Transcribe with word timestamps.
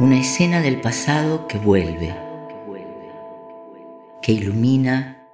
Una 0.00 0.20
escena 0.20 0.62
del 0.62 0.80
pasado 0.80 1.48
que 1.48 1.58
vuelve, 1.58 2.14
que 4.22 4.30
ilumina 4.30 5.26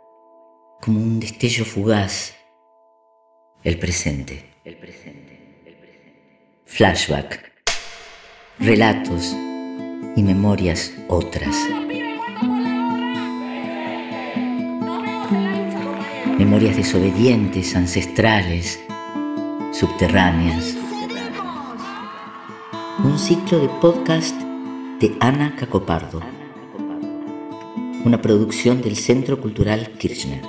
como 0.81 1.01
un 1.01 1.21
destello 1.21 1.67
fugaz 1.67 2.35
el 3.63 3.79
presente. 3.79 4.43
Flashback, 6.65 7.53
relatos 8.59 9.37
y 10.17 10.23
memorias 10.23 10.95
otras. 11.09 11.55
Memorias 16.39 16.77
desobedientes, 16.77 17.77
ancestrales, 17.77 18.81
subterráneas. 19.73 20.75
Un 23.05 23.19
ciclo 23.19 23.59
de 23.59 23.69
podcast 23.69 24.34
de 25.01 25.17
Ana 25.21 25.57
Cacopardo. 25.57 26.21
Una 28.05 28.21
producción 28.23 28.81
del 28.81 28.97
Centro 28.97 29.41
Cultural 29.41 29.91
Kirchner. 29.99 30.43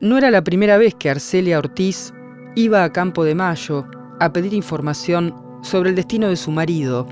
No 0.00 0.18
era 0.18 0.30
la 0.30 0.42
primera 0.42 0.78
vez 0.78 0.94
que 0.94 1.10
Arcelia 1.10 1.58
Ortiz 1.58 2.12
iba 2.56 2.82
a 2.82 2.92
Campo 2.92 3.22
de 3.24 3.36
Mayo 3.36 3.86
a 4.18 4.32
pedir 4.32 4.52
información 4.52 5.34
sobre 5.62 5.90
el 5.90 5.96
destino 5.96 6.28
de 6.28 6.36
su 6.36 6.50
marido, 6.50 7.06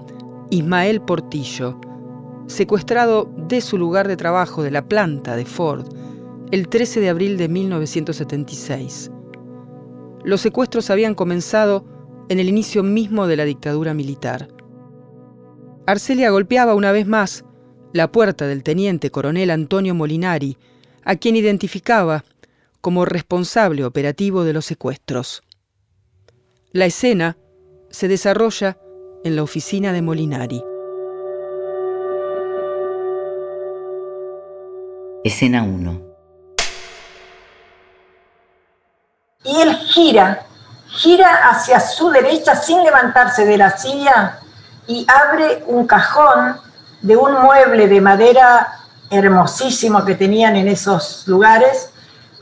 Ismael 0.50 1.00
Portillo, 1.00 1.80
secuestrado 2.48 3.32
de 3.48 3.60
su 3.60 3.78
lugar 3.78 4.08
de 4.08 4.16
trabajo 4.16 4.64
de 4.64 4.72
la 4.72 4.88
planta 4.88 5.36
de 5.36 5.44
Ford 5.44 5.86
el 6.50 6.68
13 6.68 6.98
de 6.98 7.08
abril 7.08 7.38
de 7.38 7.48
1976. 7.48 9.12
Los 10.24 10.40
secuestros 10.40 10.90
habían 10.90 11.14
comenzado 11.14 11.84
en 12.28 12.38
el 12.38 12.48
inicio 12.48 12.82
mismo 12.82 13.26
de 13.26 13.36
la 13.36 13.44
dictadura 13.44 13.94
militar. 13.94 14.48
Arcelia 15.86 16.30
golpeaba 16.30 16.74
una 16.74 16.92
vez 16.92 17.06
más 17.06 17.44
la 17.92 18.12
puerta 18.12 18.46
del 18.46 18.62
teniente 18.62 19.10
coronel 19.10 19.50
Antonio 19.50 19.94
Molinari, 19.94 20.56
a 21.04 21.16
quien 21.16 21.36
identificaba 21.36 22.24
como 22.80 23.04
responsable 23.04 23.84
operativo 23.84 24.44
de 24.44 24.52
los 24.52 24.64
secuestros. 24.64 25.42
La 26.72 26.86
escena 26.86 27.36
se 27.90 28.06
desarrolla 28.06 28.78
en 29.24 29.36
la 29.36 29.42
oficina 29.42 29.92
de 29.92 30.02
Molinari. 30.02 30.62
Escena 35.24 35.62
1. 35.62 36.09
Y 39.44 39.60
él 39.60 39.74
gira, 39.76 40.42
gira 40.88 41.50
hacia 41.50 41.80
su 41.80 42.10
derecha 42.10 42.54
sin 42.54 42.82
levantarse 42.82 43.44
de 43.44 43.56
la 43.56 43.76
silla 43.76 44.38
y 44.86 45.06
abre 45.08 45.64
un 45.66 45.86
cajón 45.86 46.60
de 47.00 47.16
un 47.16 47.32
mueble 47.40 47.88
de 47.88 48.00
madera 48.00 48.80
hermosísimo 49.10 50.04
que 50.04 50.14
tenían 50.14 50.56
en 50.56 50.68
esos 50.68 51.26
lugares 51.26 51.90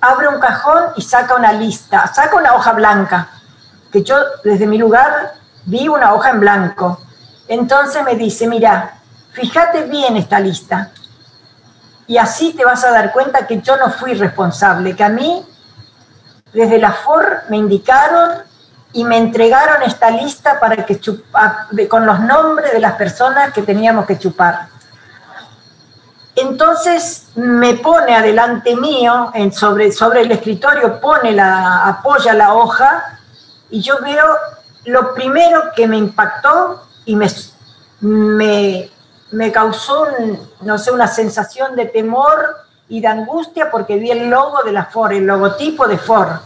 abre 0.01 0.29
un 0.29 0.41
cajón 0.41 0.85
y 0.97 1.03
saca 1.03 1.35
una 1.35 1.53
lista, 1.53 2.07
saca 2.13 2.37
una 2.37 2.55
hoja 2.55 2.73
blanca, 2.73 3.29
que 3.91 4.03
yo 4.03 4.17
desde 4.45 4.67
mi 4.67 4.79
lugar 4.79 5.35
vi 5.65 5.89
una 5.89 6.15
hoja 6.15 6.31
en 6.31 6.41
blanco. 6.41 7.01
Entonces 7.49 8.05
me 8.05 8.15
dice, 8.15 8.47
mira, 8.47 8.99
fíjate 9.33 9.85
bien 9.85 10.17
esta 10.17 10.39
lista. 10.41 10.91
Y 12.07 12.17
así 12.17 12.55
te 12.55 12.65
vas 12.65 12.85
a 12.85 12.91
dar 12.91 13.13
cuenta 13.13 13.47
que 13.47 13.61
yo 13.61 13.77
no 13.77 13.91
fui 13.91 14.15
responsable, 14.15 14.97
que 14.97 15.05
a 15.05 15.09
mí 15.09 15.45
desde 16.53 16.79
la 16.79 16.93
FOR 16.93 17.43
me 17.49 17.57
indicaron 17.57 18.43
y 18.93 19.05
me 19.05 19.19
entregaron 19.19 19.83
esta 19.83 20.11
lista 20.11 20.59
para 20.59 20.87
que 20.87 20.99
con 21.89 22.07
los 22.07 22.21
nombres 22.21 22.73
de 22.73 22.81
las 22.81 22.95
personas 22.95 23.53
que 23.53 23.63
teníamos 23.63 24.07
que 24.07 24.19
chupar. 24.19 24.69
Entonces 26.35 27.29
me 27.35 27.75
pone 27.75 28.15
adelante 28.15 28.77
mío, 28.77 29.31
en 29.35 29.53
sobre, 29.53 29.91
sobre 29.91 30.21
el 30.23 30.31
escritorio, 30.31 31.01
pone 31.01 31.33
la, 31.33 31.85
apoya 31.87 32.33
la 32.33 32.55
hoja 32.55 33.19
y 33.71 33.83
yo 33.83 33.99
veo 34.01 34.25
lo 34.85 35.15
primero 35.15 35.73
que 35.75 35.89
me 35.89 35.97
impactó 35.97 36.87
y 37.05 37.17
me, 37.17 37.29
me, 39.33 39.53
causó, 39.53 40.07
no 40.61 40.79
sé, 40.79 40.93
una 40.93 41.09
sensación 41.09 41.75
de 41.75 41.87
temor 41.87 42.68
y 42.89 43.01
de 43.01 43.09
angustia 43.09 43.71
porque 43.71 43.97
vi 43.97 44.11
el 44.11 44.29
logo 44.29 44.63
de 44.63 44.73
la 44.73 44.87
FOR, 44.87 45.13
el 45.13 45.27
logotipo 45.27 45.87
de 45.87 45.99
FOR, 45.99 46.41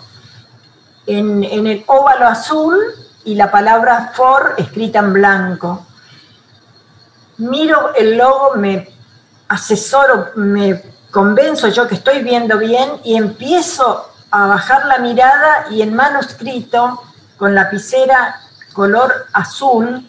en, 1.06 1.44
en 1.44 1.66
el 1.66 1.84
óvalo 1.86 2.26
azul 2.26 2.78
y 3.24 3.34
la 3.34 3.50
palabra 3.50 4.12
FOR 4.14 4.54
escrita 4.58 4.98
en 4.98 5.12
blanco. 5.12 5.86
Miro 7.38 7.94
el 7.94 8.16
logo, 8.16 8.54
me 8.56 8.88
asesoro, 9.48 10.30
me 10.36 10.82
convenzo 11.10 11.68
yo 11.68 11.86
que 11.86 11.94
estoy 11.94 12.22
viendo 12.22 12.58
bien 12.58 12.90
y 13.04 13.16
empiezo 13.16 14.08
a 14.30 14.46
bajar 14.46 14.86
la 14.86 14.98
mirada 14.98 15.66
y 15.70 15.82
en 15.82 15.94
manuscrito, 15.94 17.02
con 17.36 17.54
lapicera 17.54 18.40
color 18.72 19.26
azul, 19.32 20.08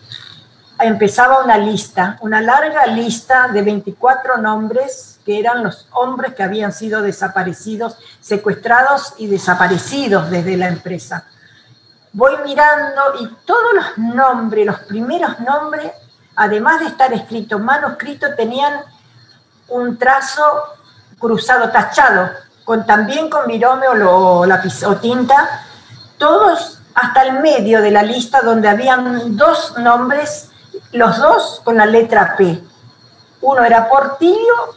empezaba 0.80 1.44
una 1.44 1.58
lista, 1.58 2.18
una 2.22 2.42
larga 2.42 2.86
lista 2.88 3.50
de 3.50 3.62
24 3.62 4.38
nombres 4.38 5.13
que 5.26 5.40
eran 5.40 5.64
los 5.64 5.88
hombres 5.92 6.34
que 6.34 6.44
habían 6.44 6.72
sido 6.72 7.02
desaparecidos, 7.02 7.98
secuestrados 8.20 9.14
y 9.18 9.28
desaparecidos 9.28 10.30
desde 10.30 10.58
la 10.58 10.68
empresa. 10.68 11.26
Voy 12.12 12.34
mirando 12.46 13.02
y 13.22 13.28
todos 13.46 13.74
los 13.74 13.98
nombres, 13.98 14.66
los 14.66 14.80
primeros 14.82 15.40
nombres, 15.40 15.92
además 16.36 16.82
de 16.82 16.88
estar 16.88 17.12
escrito 17.14 17.58
manuscrito, 17.60 18.36
tenían 18.36 18.82
un 19.70 19.98
trazo 19.98 20.44
cruzado, 21.20 21.70
tachado, 21.72 22.30
con, 22.66 22.86
también 22.86 23.30
con 23.30 23.48
virome 23.48 23.88
o, 23.88 24.42
o 24.42 24.96
tinta, 24.98 25.66
todos 26.18 26.80
hasta 26.94 27.24
el 27.24 27.40
medio 27.40 27.82
de 27.82 27.92
la 27.92 28.04
lista 28.04 28.42
donde 28.42 28.70
habían 28.70 29.36
dos 29.36 29.78
nombres, 29.78 30.52
los 30.92 31.18
dos 31.18 31.62
con 31.64 31.78
la 31.78 31.86
letra 31.86 32.36
P. 32.38 32.64
Uno 33.42 33.64
era 33.64 33.90
Portillo, 33.90 34.76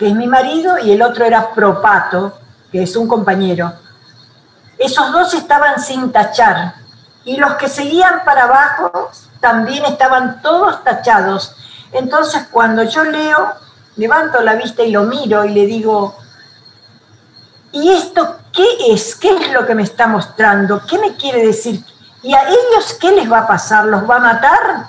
que 0.00 0.08
es 0.08 0.14
mi 0.14 0.26
marido, 0.26 0.78
y 0.78 0.92
el 0.92 1.02
otro 1.02 1.26
era 1.26 1.50
Propato, 1.50 2.32
que 2.72 2.82
es 2.82 2.96
un 2.96 3.06
compañero. 3.06 3.70
Esos 4.78 5.12
dos 5.12 5.34
estaban 5.34 5.78
sin 5.78 6.10
tachar, 6.10 6.72
y 7.26 7.36
los 7.36 7.52
que 7.56 7.68
seguían 7.68 8.24
para 8.24 8.44
abajo 8.44 9.10
también 9.40 9.84
estaban 9.84 10.40
todos 10.40 10.82
tachados. 10.84 11.54
Entonces, 11.92 12.46
cuando 12.50 12.82
yo 12.84 13.04
leo, 13.04 13.52
levanto 13.96 14.40
la 14.40 14.54
vista 14.54 14.82
y 14.82 14.90
lo 14.90 15.02
miro 15.02 15.44
y 15.44 15.50
le 15.50 15.66
digo, 15.66 16.16
¿y 17.70 17.90
esto 17.92 18.38
qué 18.54 18.64
es? 18.88 19.14
¿Qué 19.14 19.36
es 19.36 19.52
lo 19.52 19.66
que 19.66 19.74
me 19.74 19.82
está 19.82 20.06
mostrando? 20.06 20.80
¿Qué 20.86 20.98
me 20.98 21.14
quiere 21.16 21.44
decir? 21.44 21.84
¿Y 22.22 22.32
a 22.32 22.48
ellos 22.48 22.96
qué 22.98 23.10
les 23.10 23.30
va 23.30 23.40
a 23.40 23.46
pasar? 23.46 23.84
¿Los 23.84 24.08
va 24.08 24.16
a 24.16 24.20
matar? 24.20 24.86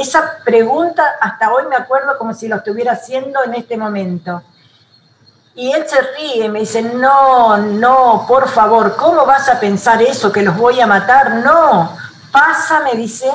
Esa 0.00 0.38
pregunta 0.44 1.16
hasta 1.20 1.52
hoy 1.52 1.64
me 1.68 1.76
acuerdo 1.76 2.16
como 2.18 2.34
si 2.34 2.48
lo 2.48 2.56
estuviera 2.56 2.92
haciendo 2.92 3.42
en 3.44 3.54
este 3.54 3.76
momento. 3.76 4.42
Y 5.54 5.72
él 5.72 5.84
se 5.88 6.00
ríe, 6.00 6.48
me 6.50 6.60
dice, 6.60 6.82
no, 6.82 7.56
no, 7.56 8.26
por 8.28 8.48
favor, 8.48 8.94
¿cómo 8.96 9.24
vas 9.24 9.48
a 9.48 9.58
pensar 9.58 10.02
eso, 10.02 10.30
que 10.30 10.42
los 10.42 10.56
voy 10.56 10.80
a 10.80 10.86
matar? 10.86 11.36
No, 11.36 11.96
pasa, 12.30 12.80
me 12.80 12.92
dice, 12.94 13.30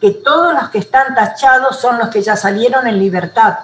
que 0.00 0.12
todos 0.12 0.54
los 0.54 0.68
que 0.70 0.78
están 0.78 1.14
tachados 1.14 1.76
son 1.76 1.98
los 1.98 2.08
que 2.08 2.22
ya 2.22 2.36
salieron 2.36 2.86
en 2.86 2.98
libertad 2.98 3.58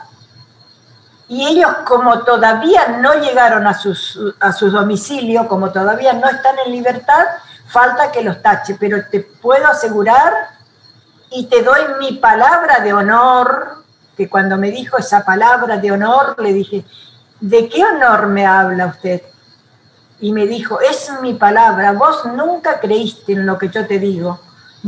y 1.32 1.47
ellos 1.47 1.70
como 1.86 2.24
todavía 2.24 2.98
no 3.00 3.14
llegaron 3.14 3.66
a 3.66 3.72
sus, 3.72 4.20
a 4.38 4.53
su 4.53 4.70
domicilio, 4.70 5.48
como 5.48 5.71
todavía 5.71 6.12
no 6.12 6.28
están 6.28 6.56
en 6.66 6.71
libertad, 6.71 7.24
falta 7.66 8.12
que 8.12 8.22
los 8.22 8.42
tache, 8.42 8.77
pero 8.78 8.98
te 9.10 9.21
puedo 9.21 9.66
asegurar 9.66 10.30
y 11.34 11.46
te 11.46 11.62
doy 11.62 11.80
mi 12.00 12.18
palabra 12.18 12.80
de 12.80 12.92
honor, 12.92 13.82
que 14.16 14.28
cuando 14.28 14.56
me 14.56 14.70
dijo 14.70 14.98
esa 14.98 15.24
palabra 15.24 15.78
de 15.78 15.92
honor, 15.92 16.36
le 16.38 16.52
dije, 16.52 16.84
¿de 17.40 17.68
qué 17.68 17.84
honor 17.84 18.26
me 18.26 18.46
habla 18.46 18.86
usted? 18.86 19.22
Y 20.20 20.32
me 20.32 20.46
dijo, 20.46 20.80
es 20.80 21.10
mi 21.20 21.34
palabra, 21.34 21.92
vos 21.92 22.24
nunca 22.26 22.78
creíste 22.80 23.32
en 23.32 23.46
lo 23.46 23.58
que 23.58 23.68
yo 23.68 23.86
te 23.86 23.98
digo, 23.98 24.40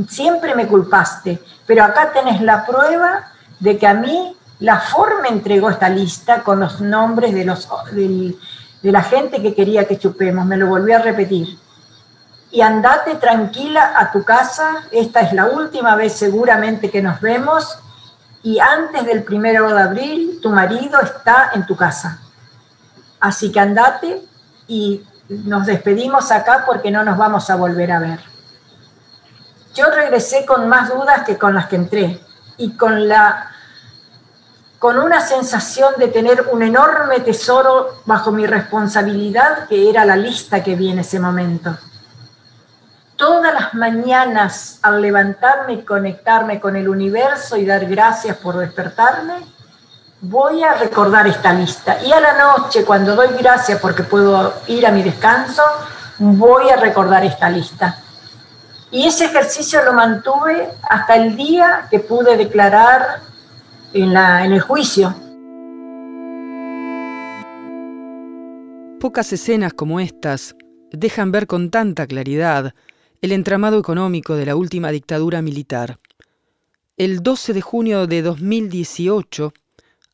siempre 0.09 0.55
me 0.55 0.67
culpaste, 0.67 1.41
pero 1.67 1.85
acá 1.85 2.13
tenés 2.13 2.41
la 2.41 2.65
prueba 2.67 3.33
de 3.61 3.79
que 3.79 3.87
a 3.87 3.95
mí 3.95 4.37
la 4.61 4.79
forma 4.81 5.29
entregó 5.29 5.71
esta 5.71 5.89
lista 5.89 6.43
con 6.43 6.61
los 6.61 6.81
nombres 6.81 7.35
de, 7.35 7.45
los, 7.45 7.69
de, 7.93 8.37
la 8.83 9.03
gente 9.03 9.43
que 9.43 9.55
quería 9.55 9.87
que 9.87 9.99
chupemos, 9.99 10.47
me 10.47 10.57
lo 10.57 10.67
volvió 10.67 10.97
a 10.97 11.01
repetir. 11.01 11.59
Y 12.55 12.61
andate 12.61 13.17
tranquila 13.17 13.95
a 13.97 14.13
tu 14.13 14.23
casa, 14.23 14.85
esta 14.93 15.23
es 15.23 15.33
la 15.33 15.47
última 15.47 15.97
vez 15.97 16.13
seguramente 16.13 16.89
que 16.89 17.03
nos 17.03 17.21
vemos, 17.21 17.81
y 18.45 18.61
antes 18.61 19.05
del 19.05 19.25
primero 19.25 19.75
de 19.75 19.83
abril 19.83 20.39
tu 20.41 20.51
marido 20.51 21.01
está 21.01 21.51
en 21.53 21.67
tu 21.67 21.75
casa. 21.75 22.21
Así 23.19 23.51
que 23.51 23.59
andate 23.59 24.23
y 24.69 25.05
nos 25.29 25.67
despedimos 25.67 26.31
acá 26.31 26.63
porque 26.65 26.93
no 26.93 27.03
nos 27.03 27.19
vamos 27.19 27.51
a 27.51 27.57
volver 27.57 27.91
a 27.91 27.99
ver. 27.99 28.21
Yo 29.75 29.91
regresé 29.91 30.47
con 30.47 30.69
más 30.69 30.91
dudas 30.91 31.25
que 31.27 31.37
con 31.37 31.55
las 31.55 31.67
que 31.67 31.75
entré 31.75 32.21
y 32.57 32.77
con 32.77 33.09
la 33.09 33.51
con 34.79 35.01
una 35.01 35.21
sensación 35.21 35.95
de 35.99 36.07
tener 36.07 36.51
un 36.53 36.63
enorme 36.63 37.19
tesoro 37.19 38.03
bajo 38.05 38.31
mi 38.31 38.47
responsabilidad, 38.47 39.67
que 39.67 39.91
era 39.91 40.05
la 40.05 40.15
lista 40.15 40.63
que 40.63 40.77
vi 40.77 40.93
en 40.93 41.01
ese 41.01 41.19
momento. 41.19 41.77
Todas 43.17 43.55
las 43.55 43.75
mañanas 43.75 44.81
al 44.83 45.01
levantarme 45.01 45.75
y 45.75 45.83
conectarme 45.83 46.59
con 46.59 46.75
el 46.75 46.89
universo 46.89 47.57
y 47.57 47.65
dar 47.65 47.87
gracias 47.87 48.37
por 48.39 48.57
despertarme, 48.57 49.35
voy 50.21 50.63
a 50.65 50.75
recordar 50.75 51.27
esta 51.27 51.53
lista. 51.53 52.03
Y 52.03 52.13
a 52.13 52.21
la 52.21 52.37
noche, 52.37 52.85
cuando 52.85 53.15
doy 53.15 53.29
gracias 53.39 53.79
porque 53.81 54.03
puedo 54.03 54.55
ir 54.67 54.85
a 54.87 54.91
mi 54.91 55.03
descanso, 55.03 55.63
voy 56.19 56.71
a 56.71 56.77
recordar 56.77 57.25
esta 57.25 57.49
lista. 57.49 58.01
Y 58.91 59.07
ese 59.07 59.27
ejercicio 59.27 59.85
lo 59.85 59.93
mantuve 59.93 60.69
hasta 60.89 61.17
el 61.17 61.37
día 61.37 61.87
que 61.91 62.01
pude 62.01 62.37
declarar 62.37 63.21
en, 63.93 64.17
el 64.17 64.61
juicio. 64.61 65.15
Pocas 69.01 69.33
escenas 69.33 69.73
como 69.73 70.01
estas 70.01 70.57
dejan 70.91 71.33
ver 71.33 71.47
con 71.47 71.71
tanta 71.71 72.07
claridad 72.07 72.75
el 73.25 73.33
entramado 73.33 73.79
económico 73.79 74.37
de 74.37 74.45
la 74.45 74.55
última 74.55 74.91
dictadura 74.91 75.41
militar. 75.41 75.99
El 76.99 77.23
12 77.23 77.55
de 77.55 77.63
junio 77.63 78.07
de 78.07 78.21
2018, 78.21 79.55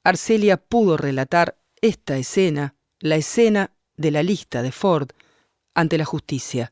Arcelia 0.04 0.58
pudo 0.58 0.96
relatar 0.96 1.56
esta 1.80 2.16
escena, 2.18 2.76
la 3.00 3.16
escena 3.16 3.72
de 3.96 4.12
la 4.12 4.22
lista 4.22 4.62
de 4.62 4.70
Ford, 4.70 5.08
ante 5.74 5.98
la 5.98 6.04
justicia. 6.04 6.68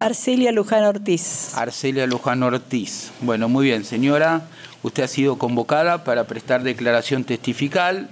Arcelia 0.00 0.50
Luján 0.50 0.82
Ortiz. 0.82 1.54
Arcelia 1.54 2.08
Luján 2.08 2.42
Ortiz. 2.42 3.12
Bueno, 3.20 3.48
muy 3.48 3.66
bien, 3.66 3.84
señora. 3.84 4.48
Usted 4.82 5.04
ha 5.04 5.08
sido 5.08 5.38
convocada 5.38 6.02
para 6.02 6.26
prestar 6.26 6.64
declaración 6.64 7.22
testifical. 7.22 8.10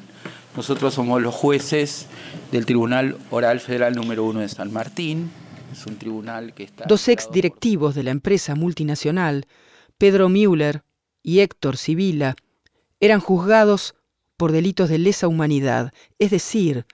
Nosotros 0.55 0.95
somos 0.95 1.21
los 1.21 1.35
jueces 1.35 2.07
del 2.53 2.67
Tribunal 2.67 3.19
Oral 3.33 3.59
Federal 3.59 3.97
número 3.97 4.23
uno 4.23 4.39
de 4.39 4.49
San 4.49 4.73
Martín. 4.73 5.33
Es 5.77 5.87
un 5.87 5.97
tribunal 5.97 6.55
que 6.55 6.65
está... 6.65 6.87
Dos 6.87 7.07
ex 7.09 7.31
directivos 7.31 7.95
de 7.95 8.03
la 8.03 8.11
empresa 8.11 8.55
multinacional, 8.55 9.47
Pedro 9.99 10.31
Müller 10.31 10.83
y 11.23 11.41
Héctor 11.41 11.77
Sibila, 11.77 12.35
eran 12.99 13.21
juzgados 13.21 13.95
por 14.39 14.53
delitos 14.53 14.89
de 14.89 14.99
lesa 14.99 15.29
humanidad, 15.29 15.93
es 16.19 16.31
decir, 16.31 16.87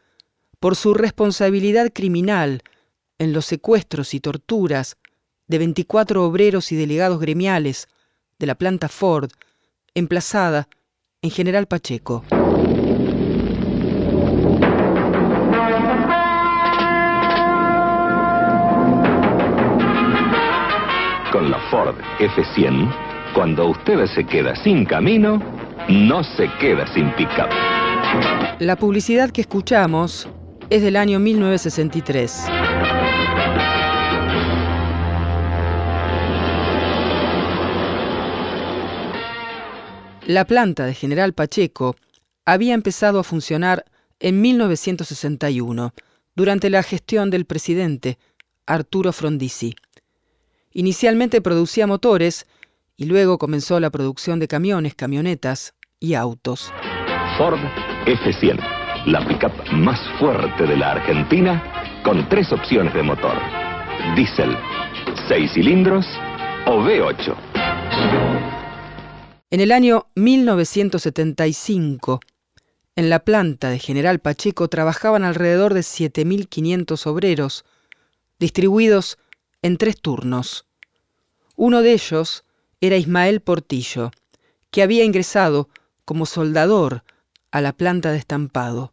por 0.58 0.74
su 0.74 0.94
responsabilidad 0.94 1.92
criminal 1.92 2.62
en 3.18 3.32
los 3.32 3.46
secuestros 3.46 4.14
y 4.14 4.20
torturas 4.20 4.96
de 5.46 5.58
24 5.58 6.24
obreros 6.24 6.72
y 6.72 6.76
delegados 6.76 7.20
gremiales 7.20 7.88
de 8.40 8.46
la 8.46 8.56
planta 8.56 8.88
Ford, 8.88 9.30
emplazada 9.94 10.68
en 11.20 11.30
General 11.30 11.66
Pacheco. 11.68 12.24
Con 21.32 21.50
la 21.50 21.58
Ford 21.70 21.96
F100, 22.18 23.32
cuando 23.34 23.68
usted 23.70 24.04
se 24.14 24.22
queda 24.26 24.54
sin 24.54 24.84
camino, 24.84 25.42
no 25.88 26.22
se 26.22 26.46
queda 26.60 26.86
sin 26.92 27.10
pickup. 27.12 27.48
La 28.58 28.76
publicidad 28.76 29.30
que 29.30 29.40
escuchamos 29.40 30.28
es 30.68 30.82
del 30.82 30.94
año 30.94 31.18
1963. 31.18 32.44
La 40.26 40.44
planta 40.44 40.84
de 40.84 40.92
General 40.92 41.32
Pacheco 41.32 41.96
había 42.44 42.74
empezado 42.74 43.18
a 43.20 43.24
funcionar 43.24 43.86
en 44.20 44.42
1961, 44.42 45.94
durante 46.36 46.68
la 46.68 46.82
gestión 46.82 47.30
del 47.30 47.46
presidente 47.46 48.18
Arturo 48.66 49.14
Frondizi. 49.14 49.74
Inicialmente 50.74 51.42
producía 51.42 51.86
motores 51.86 52.46
y 52.96 53.04
luego 53.04 53.38
comenzó 53.38 53.78
la 53.80 53.90
producción 53.90 54.38
de 54.38 54.48
camiones, 54.48 54.94
camionetas 54.94 55.74
y 56.00 56.14
autos. 56.14 56.72
Ford 57.36 57.60
F100, 58.06 58.58
la 59.06 59.26
pickup 59.26 59.52
más 59.72 60.00
fuerte 60.18 60.66
de 60.66 60.76
la 60.76 60.92
Argentina, 60.92 62.02
con 62.04 62.28
tres 62.28 62.50
opciones 62.52 62.94
de 62.94 63.02
motor: 63.02 63.36
diésel, 64.16 64.56
seis 65.28 65.50
cilindros 65.52 66.06
o 66.66 66.78
V8. 66.78 67.36
En 69.50 69.60
el 69.60 69.72
año 69.72 70.06
1975, 70.14 72.20
en 72.96 73.10
la 73.10 73.20
planta 73.20 73.68
de 73.68 73.78
General 73.78 74.20
Pacheco 74.20 74.68
trabajaban 74.68 75.24
alrededor 75.24 75.74
de 75.74 75.80
7.500 75.80 77.06
obreros, 77.06 77.64
distribuidos 78.38 79.18
en 79.62 79.78
tres 79.78 80.00
turnos. 80.00 80.66
Uno 81.56 81.82
de 81.82 81.92
ellos 81.92 82.44
era 82.80 82.96
Ismael 82.96 83.40
Portillo, 83.40 84.10
que 84.70 84.82
había 84.82 85.04
ingresado 85.04 85.68
como 86.04 86.26
soldador 86.26 87.04
a 87.52 87.60
la 87.60 87.72
planta 87.72 88.10
de 88.10 88.18
estampado. 88.18 88.92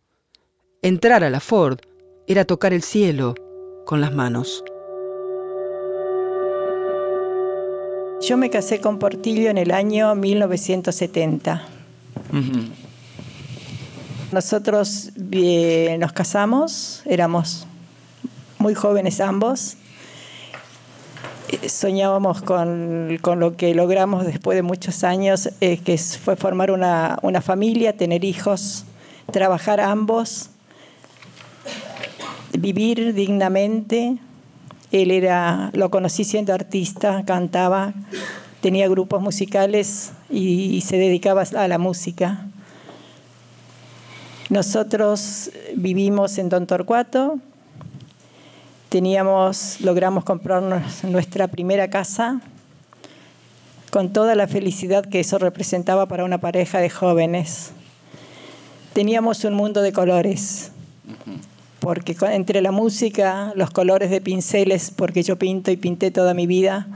Entrar 0.81 1.24
a 1.24 1.30
la 1.30 1.39
Ford 1.39 1.80
era 2.27 2.45
tocar 2.45 2.74
el 2.74 2.83
cielo 2.83 3.33
con 3.86 4.01
las 4.01 4.13
manos. 4.13 4.63
Yo 8.21 8.38
me 8.38 8.50
casé 8.50 8.80
con 8.81 9.00
Portillo 9.00 9.50
en 9.50 9.57
el 9.57 9.71
año 9.71 10.13
1970. 10.13 11.63
Nosotros 14.31 15.10
eh, 15.31 15.98
nos 16.00 16.13
casamos, 16.13 17.01
éramos 17.06 17.66
muy 18.60 18.75
jóvenes 18.75 19.21
ambos. 19.21 19.77
Soñábamos 21.68 22.42
con, 22.42 23.18
lo 23.22 23.57
que 23.57 23.74
logramos 23.74 24.25
después 24.25 24.56
de 24.56 24.62
muchos 24.62 25.04
años, 25.04 25.50
eh, 25.62 25.78
que 25.78 25.98
fue 25.98 26.36
formar 26.36 26.72
una, 26.72 27.18
una 27.22 27.42
familia, 27.42 27.98
tener 27.98 28.24
hijos, 28.24 28.86
trabajar 29.31 29.80
ambos, 29.80 30.50
vivir 32.57 33.13
dignamente, 33.13 34.18
él 34.92 35.12
era, 35.12 35.69
lo 35.73 35.92
conocí 35.92 36.23
siendo 36.23 36.54
artista, 36.54 37.23
cantaba, 37.26 37.94
tenía 38.62 38.88
grupos 38.88 39.21
musicales 39.21 40.14
y, 40.30 40.81
se 40.81 40.97
dedicaba 40.97 41.44
a 41.44 41.68
la 41.68 41.78
música. 41.78 42.47
Nosotros 44.50 45.52
vivimos 45.76 46.40
en 46.40 46.50
Don 46.50 46.66
Torcuato, 46.66 47.40
teníamos, 48.90 49.80
logramos 49.81 50.24
comprarnos 50.24 51.04
nuestra 51.04 51.48
primera 51.48 51.90
casa 51.90 52.42
con 53.92 54.12
toda 54.12 54.36
la 54.36 54.48
felicidad 54.48 55.06
que 55.06 55.19
eso 55.19 55.38
representaba 55.38 56.08
para 56.08 56.26
una 56.26 56.40
pareja 56.40 56.80
de 56.80 56.90
jóvenes. 56.90 57.72
Teníamos 58.94 59.44
un 59.44 59.54
mundo 59.54 59.81
de 59.81 59.94
colores 59.94 60.72
porque 61.80 62.16
entre 62.31 62.62
la 62.62 62.72
música, 62.72 63.54
los 63.56 63.72
colores 63.72 64.10
de 64.10 64.22
pinceles, 64.22 64.92
porque 64.92 65.24
yo 65.24 65.38
pinto 65.38 65.72
y 65.72 65.78
pinté 65.78 66.12
toda 66.12 66.34
mi 66.34 66.46
vida, 66.46 66.88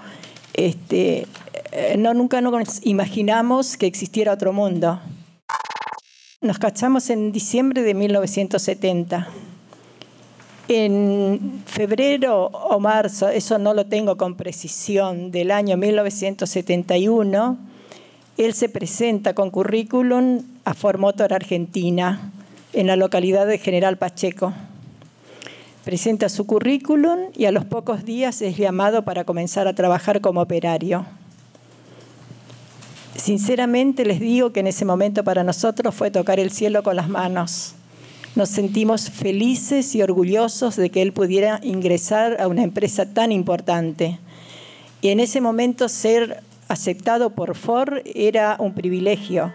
este, 0.53 1.25
eh, 1.71 1.95
no, 1.97 2.13
nunca 2.13 2.41
nos 2.41 2.85
imaginamos 2.85 3.77
que 3.77 3.87
existiera 3.87 4.33
otro 4.33 4.53
mundo. 4.53 4.99
Nos 6.41 6.59
cachamos 6.59 7.09
en 7.09 7.31
diciembre 7.31 7.81
de 7.81 7.93
1970. 7.93 9.27
En 10.67 11.63
febrero 11.65 12.45
o 12.45 12.79
marzo, 12.79 13.29
eso 13.29 13.57
no 13.59 13.73
lo 13.73 13.85
tengo 13.85 14.17
con 14.17 14.35
precisión, 14.35 15.31
del 15.31 15.51
año 15.51 15.75
1971, 15.77 17.57
él 18.37 18.53
se 18.53 18.69
presenta 18.69 19.33
con 19.33 19.51
currículum 19.51 20.41
a 20.65 20.73
Formotor 20.73 21.33
Argentina, 21.33 22.31
en 22.71 22.87
la 22.87 22.95
localidad 22.95 23.45
de 23.45 23.57
General 23.57 23.97
Pacheco 23.97 24.53
presenta 25.83 26.29
su 26.29 26.45
currículum 26.45 27.31
y 27.35 27.45
a 27.45 27.51
los 27.51 27.65
pocos 27.65 28.05
días 28.05 28.41
es 28.41 28.57
llamado 28.57 29.03
para 29.03 29.25
comenzar 29.25 29.67
a 29.67 29.73
trabajar 29.73 30.21
como 30.21 30.41
operario. 30.41 31.05
Sinceramente 33.15 34.05
les 34.05 34.19
digo 34.19 34.51
que 34.51 34.61
en 34.61 34.67
ese 34.67 34.85
momento 34.85 35.23
para 35.23 35.43
nosotros 35.43 35.93
fue 35.93 36.09
tocar 36.09 36.39
el 36.39 36.51
cielo 36.51 36.83
con 36.83 36.95
las 36.95 37.09
manos. 37.09 37.75
Nos 38.35 38.49
sentimos 38.49 39.11
felices 39.11 39.93
y 39.93 40.01
orgullosos 40.01 40.75
de 40.75 40.89
que 40.89 41.03
él 41.03 41.13
pudiera 41.13 41.59
ingresar 41.61 42.41
a 42.41 42.47
una 42.47 42.63
empresa 42.63 43.05
tan 43.05 43.31
importante. 43.31 44.17
Y 45.01 45.09
en 45.09 45.19
ese 45.19 45.39
momento 45.39 45.87
ser 45.87 46.41
aceptado 46.67 47.29
por 47.29 47.55
Ford 47.55 47.99
era 48.15 48.55
un 48.57 48.73
privilegio. 48.73 49.53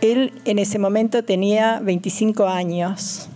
Él 0.00 0.32
en 0.46 0.58
ese 0.58 0.78
momento 0.78 1.22
tenía 1.22 1.78
25 1.80 2.46
años. 2.46 3.28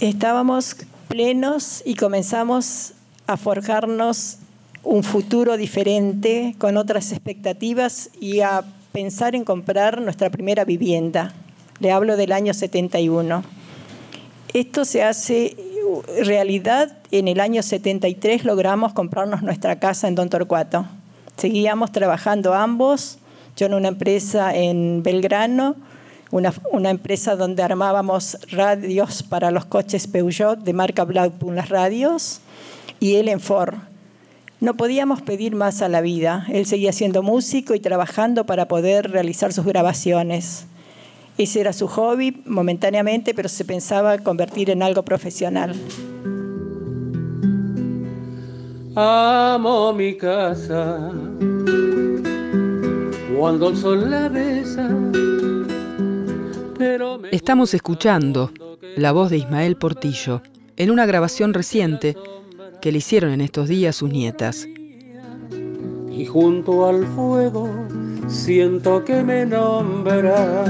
Estábamos 0.00 0.76
plenos 1.06 1.82
y 1.86 1.94
comenzamos 1.94 2.94
a 3.28 3.36
forjarnos 3.36 4.38
un 4.82 5.04
futuro 5.04 5.56
diferente, 5.56 6.56
con 6.58 6.76
otras 6.76 7.12
expectativas 7.12 8.10
y 8.20 8.40
a 8.40 8.64
pensar 8.92 9.34
en 9.34 9.44
comprar 9.44 10.00
nuestra 10.00 10.30
primera 10.30 10.64
vivienda. 10.64 11.32
Le 11.78 11.92
hablo 11.92 12.16
del 12.16 12.32
año 12.32 12.54
71. 12.54 13.42
Esto 14.52 14.84
se 14.84 15.02
hace 15.02 15.56
realidad 16.22 16.96
en 17.10 17.28
el 17.28 17.40
año 17.40 17.62
73 17.62 18.44
logramos 18.44 18.92
comprarnos 18.92 19.42
nuestra 19.42 19.78
casa 19.78 20.08
en 20.08 20.14
Don 20.14 20.28
Torcuato. 20.28 20.86
Seguíamos 21.36 21.92
trabajando 21.92 22.54
ambos, 22.54 23.18
yo 23.56 23.66
en 23.66 23.74
una 23.74 23.88
empresa 23.88 24.54
en 24.54 25.02
Belgrano, 25.02 25.76
una, 26.30 26.52
una, 26.70 26.90
empresa 26.90 27.34
donde 27.34 27.62
armábamos 27.62 28.38
radios 28.50 29.22
para 29.22 29.50
los 29.50 29.64
coches 29.64 30.06
Peugeot 30.06 30.60
de 30.60 30.72
marca 30.72 31.04
Blackpool, 31.04 31.56
las 31.56 31.68
radios, 31.68 32.40
y 33.00 33.16
él 33.16 33.28
en 33.28 33.40
Ford. 33.40 33.74
No 34.60 34.74
podíamos 34.76 35.22
pedir 35.22 35.54
más 35.54 35.80
a 35.80 35.88
la 35.88 36.02
vida. 36.02 36.44
Él 36.52 36.66
seguía 36.66 36.92
siendo 36.92 37.22
músico 37.22 37.74
y 37.74 37.80
trabajando 37.80 38.44
para 38.44 38.68
poder 38.68 39.10
realizar 39.10 39.54
sus 39.54 39.64
grabaciones. 39.64 40.66
Ese 41.38 41.60
era 41.60 41.72
su 41.72 41.88
hobby 41.88 42.42
momentáneamente, 42.44 43.32
pero 43.32 43.48
se 43.48 43.64
pensaba 43.64 44.18
convertir 44.18 44.68
en 44.68 44.82
algo 44.82 45.02
profesional. 45.02 45.74
Amo 48.94 49.94
mi 49.94 50.14
casa 50.18 51.10
cuando 53.38 53.70
el 53.70 53.76
sol 53.78 54.10
la 54.10 54.28
besa. 54.28 54.90
Estamos 57.32 57.72
escuchando 57.72 58.52
la 58.96 59.12
voz 59.12 59.30
de 59.30 59.38
Ismael 59.38 59.76
Portillo 59.76 60.42
en 60.76 60.90
una 60.90 61.06
grabación 61.06 61.54
reciente 61.54 62.14
que 62.80 62.92
le 62.92 62.98
hicieron 62.98 63.32
en 63.32 63.40
estos 63.40 63.68
días 63.68 63.96
sus 63.96 64.10
nietas. 64.10 64.66
Y 66.10 66.26
junto 66.26 66.86
al 66.86 67.06
fuego 67.08 67.68
siento 68.28 69.04
que 69.04 69.22
me 69.22 69.46
nombra. 69.46 70.64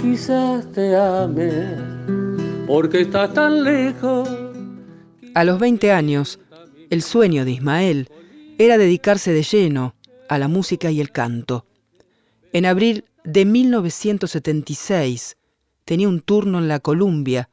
Quizás 0.00 0.70
te 0.72 0.96
ame 0.96 1.90
porque 2.66 3.00
estás 3.00 3.34
tan 3.34 3.64
lejos. 3.64 4.28
A 5.34 5.44
los 5.44 5.58
20 5.58 5.90
años, 5.90 6.38
el 6.88 7.02
sueño 7.02 7.44
de 7.44 7.50
Ismael 7.52 8.08
era 8.58 8.78
dedicarse 8.78 9.32
de 9.32 9.42
lleno 9.42 9.94
a 10.28 10.38
la 10.38 10.46
música 10.46 10.90
y 10.90 11.00
el 11.00 11.10
canto. 11.10 11.66
En 12.52 12.66
abril 12.66 13.04
de 13.24 13.44
1976 13.44 15.36
tenía 15.84 16.08
un 16.08 16.20
turno 16.20 16.58
en 16.58 16.68
la 16.68 16.78
Columbia 16.78 17.50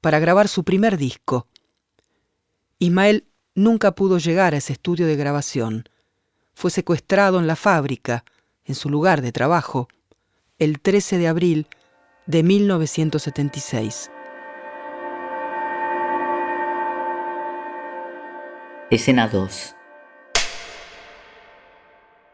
para 0.00 0.18
grabar 0.20 0.46
su 0.46 0.62
primer 0.62 0.96
disco. 0.96 1.48
Ismael 2.82 3.24
nunca 3.54 3.92
pudo 3.92 4.18
llegar 4.18 4.54
a 4.54 4.56
ese 4.56 4.72
estudio 4.72 5.06
de 5.06 5.14
grabación. 5.14 5.88
Fue 6.52 6.72
secuestrado 6.72 7.38
en 7.38 7.46
la 7.46 7.54
fábrica, 7.54 8.24
en 8.64 8.74
su 8.74 8.90
lugar 8.90 9.22
de 9.22 9.30
trabajo, 9.30 9.86
el 10.58 10.80
13 10.80 11.18
de 11.18 11.28
abril 11.28 11.68
de 12.26 12.42
1976. 12.42 14.10
Escena 18.90 19.28
2. 19.28 19.76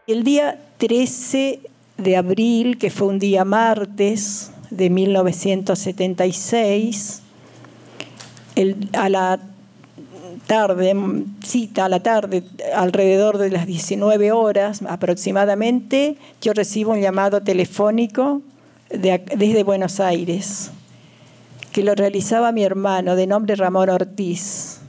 El 0.06 0.22
día 0.22 0.58
13 0.78 1.60
de 1.98 2.16
abril, 2.16 2.78
que 2.78 2.88
fue 2.88 3.08
un 3.08 3.18
día 3.18 3.44
martes 3.44 4.50
de 4.70 4.88
1976, 4.88 7.20
el, 8.54 8.88
a 8.94 9.10
la 9.10 9.38
tarde, 10.46 10.94
cita 11.44 11.86
a 11.86 11.88
la 11.88 12.00
tarde, 12.00 12.42
alrededor 12.74 13.38
de 13.38 13.50
las 13.50 13.66
19 13.66 14.32
horas 14.32 14.80
aproximadamente, 14.88 16.16
yo 16.40 16.52
recibo 16.52 16.92
un 16.92 17.00
llamado 17.00 17.42
telefónico 17.42 18.42
desde 18.90 19.62
Buenos 19.64 20.00
Aires, 20.00 20.70
que 21.72 21.82
lo 21.82 21.94
realizaba 21.94 22.52
mi 22.52 22.64
hermano 22.64 23.16
de 23.16 23.26
nombre 23.26 23.54
Ramón 23.54 23.90
Ortiz, 23.90 24.80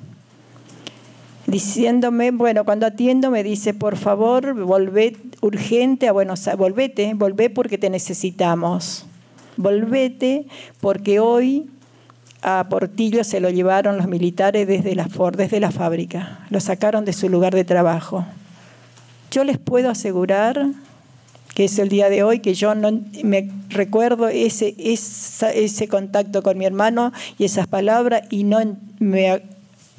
diciéndome, 1.48 2.32
bueno, 2.32 2.63
cuando 2.63 2.86
atiendo 2.86 3.32
me 3.32 3.44
dice, 3.44 3.74
por 3.74 3.98
favor, 3.98 4.53
volvé 4.53 5.18
urgente 5.41 6.08
a 6.08 6.12
Buenos 6.12 6.48
Aires, 6.48 6.60
volvete, 6.60 7.13
volvé 7.15 7.50
porque 7.50 7.77
te 7.77 7.89
necesitamos, 7.89 9.06
volvete 9.58 10.48
porque 10.79 11.20
hoy 11.20 11.70
a 12.41 12.67
Portillo 12.69 13.24
se 13.24 13.39
lo 13.39 13.50
llevaron 13.50 13.98
los 13.98 14.08
militares 14.08 14.67
desde 14.67 14.96
la, 14.96 15.08
desde 15.36 15.60
la 15.60 15.72
fábrica, 15.72 16.39
lo 16.50 16.60
sacaron 16.60 17.05
de 17.05 17.13
su 17.13 17.29
lugar 17.29 17.53
de 17.53 17.63
trabajo. 17.63 18.25
Yo 19.31 19.43
les 19.43 19.58
puedo 19.58 19.89
asegurar 19.89 20.67
que 21.53 21.65
es 21.65 21.77
el 21.77 21.89
día 21.89 22.10
de 22.10 22.24
hoy, 22.24 22.39
que 22.39 22.53
yo 22.53 22.74
no 22.74 23.01
me 23.24 23.51
recuerdo 23.69 24.29
ese, 24.29 24.75
ese 24.77 25.88
contacto 25.88 26.41
con 26.41 26.58
mi 26.58 26.65
hermano 26.65 27.12
y 27.38 27.43
esas 27.46 27.67
palabras 27.67 28.24
y 28.29 28.43
no, 28.46 28.60
me, 29.00 29.41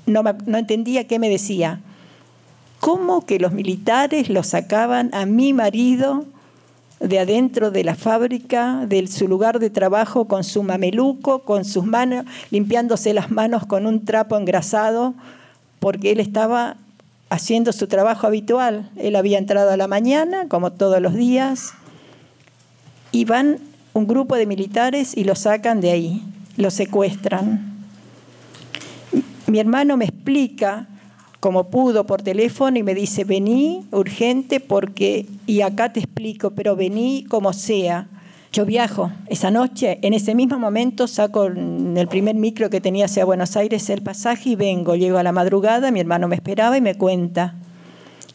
no, 0.07 0.23
no 0.23 0.59
entendía 0.59 1.07
qué 1.07 1.19
me 1.19 1.29
decía. 1.29 1.81
¿Cómo 2.79 3.27
que 3.27 3.39
los 3.39 3.53
militares 3.53 4.31
lo 4.31 4.43
sacaban 4.43 5.11
a 5.13 5.27
mi 5.27 5.53
marido 5.53 6.25
de 7.01 7.19
adentro 7.19 7.71
de 7.71 7.83
la 7.83 7.95
fábrica, 7.95 8.85
de 8.87 9.07
su 9.07 9.27
lugar 9.27 9.59
de 9.59 9.71
trabajo, 9.71 10.27
con 10.27 10.45
su 10.45 10.63
mameluco, 10.63 11.41
con 11.41 11.65
sus 11.65 11.85
manos, 11.85 12.27
limpiándose 12.51 13.15
las 13.15 13.31
manos 13.31 13.67
con 13.67 13.87
un 13.87 14.05
trapo 14.05 14.37
engrasado, 14.37 15.15
porque 15.81 16.13
él 16.13 16.21
estaba 16.21 16.77
haciendo 17.31 17.73
su 17.73 17.87
trabajo 17.87 18.27
habitual. 18.27 18.91
Él 18.97 19.17
había 19.17 19.39
entrado 19.39 19.71
a 19.71 19.77
la 19.79 19.89
mañana, 19.89 20.47
como 20.49 20.73
todos 20.73 21.01
los 21.01 21.15
días, 21.15 21.73
y 23.13 23.25
van 23.25 23.59
un 23.95 24.07
grupo 24.07 24.37
de 24.37 24.47
militares 24.47 25.17
y 25.17 25.25
lo 25.25 25.35
sacan 25.35 25.81
de 25.81 25.91
ahí, 25.91 26.23
lo 26.57 26.71
secuestran. 26.71 27.71
Mi 29.47 29.59
hermano 29.59 29.97
me 29.97 30.05
explica 30.05 30.87
como 31.41 31.71
pudo 31.71 32.05
por 32.05 32.23
teléfono 32.23 32.79
y 32.79 32.83
me 32.83 32.95
dice, 32.95 33.25
vení 33.25 33.87
urgente 33.93 34.61
porque, 34.61 35.27
y 35.47 35.63
acá 35.63 35.93
te 35.93 36.01
explico, 36.01 36.51
pero 36.51 36.77
vení 36.77 37.25
como 37.29 37.55
sea. 37.55 38.09
Yo 38.53 38.67
viajo 38.67 39.11
esa 39.29 39.51
noche, 39.51 39.99
en 40.03 40.13
ese 40.13 40.35
mismo 40.35 40.59
momento 40.59 41.07
saco 41.07 41.45
el 41.45 42.09
primer 42.09 42.35
micro 42.35 42.69
que 42.69 42.81
tenía 42.81 43.07
hacia 43.07 43.25
Buenos 43.25 43.57
Aires 43.57 43.89
el 43.91 44.03
pasaje 44.03 44.51
y 44.51 44.57
vengo, 44.57 44.97
llego 44.97 45.19
a 45.19 45.23
la 45.23 45.33
madrugada, 45.33 45.91
mi 45.91 46.01
hermano 46.01 46.29
me 46.29 46.35
esperaba 46.35 46.77
y 46.77 46.81
me 46.81 46.97
cuenta. 46.97 47.55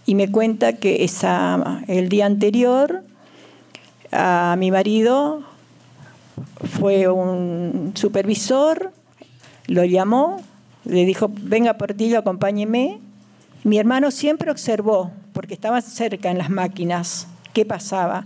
Y 0.07 0.15
me 0.15 0.31
cuenta 0.31 0.73
que 0.73 1.03
esa, 1.03 1.81
el 1.87 2.09
día 2.09 2.25
anterior 2.25 3.03
a 4.11 4.55
mi 4.57 4.71
marido 4.71 5.41
fue 6.79 7.07
un 7.09 7.91
supervisor, 7.95 8.91
lo 9.67 9.83
llamó, 9.83 10.41
le 10.85 11.05
dijo, 11.05 11.31
venga 11.33 11.77
Portillo, 11.77 12.19
acompáñeme. 12.19 12.99
Mi 13.63 13.77
hermano 13.77 14.11
siempre 14.11 14.51
observó, 14.51 15.11
porque 15.33 15.55
estaba 15.55 15.81
cerca 15.81 16.29
en 16.29 16.37
las 16.37 16.49
máquinas, 16.49 17.27
qué 17.53 17.65
pasaba. 17.65 18.25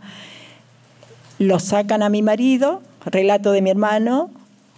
Lo 1.38 1.60
sacan 1.60 2.04
a 2.04 2.10
mi 2.10 2.22
marido, 2.22 2.82
relato 3.06 3.52
de 3.52 3.62
mi 3.62 3.70
hermano, 3.70 4.30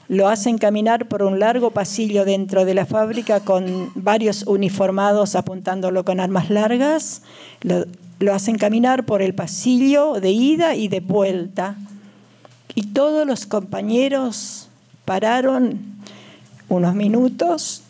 lo 0.07 0.27
hacen 0.27 0.57
caminar 0.57 1.07
por 1.07 1.23
un 1.23 1.39
largo 1.39 1.71
pasillo 1.71 2.25
dentro 2.25 2.65
de 2.65 2.73
la 2.73 2.85
fábrica 2.85 3.39
con 3.39 3.91
varios 3.95 4.43
uniformados 4.43 5.35
apuntándolo 5.35 6.03
con 6.03 6.19
armas 6.19 6.49
largas, 6.49 7.23
lo 7.63 8.33
hacen 8.33 8.57
caminar 8.57 9.05
por 9.05 9.21
el 9.21 9.33
pasillo 9.33 10.19
de 10.19 10.29
ida 10.29 10.75
y 10.75 10.89
de 10.89 10.99
vuelta. 10.99 11.75
Y 12.75 12.87
todos 12.87 13.25
los 13.25 13.45
compañeros 13.45 14.69
pararon 15.05 15.79
unos 16.75 16.95
minutos. 16.95 17.83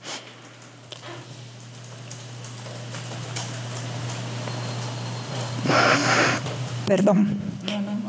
Perdón. 6.87 7.37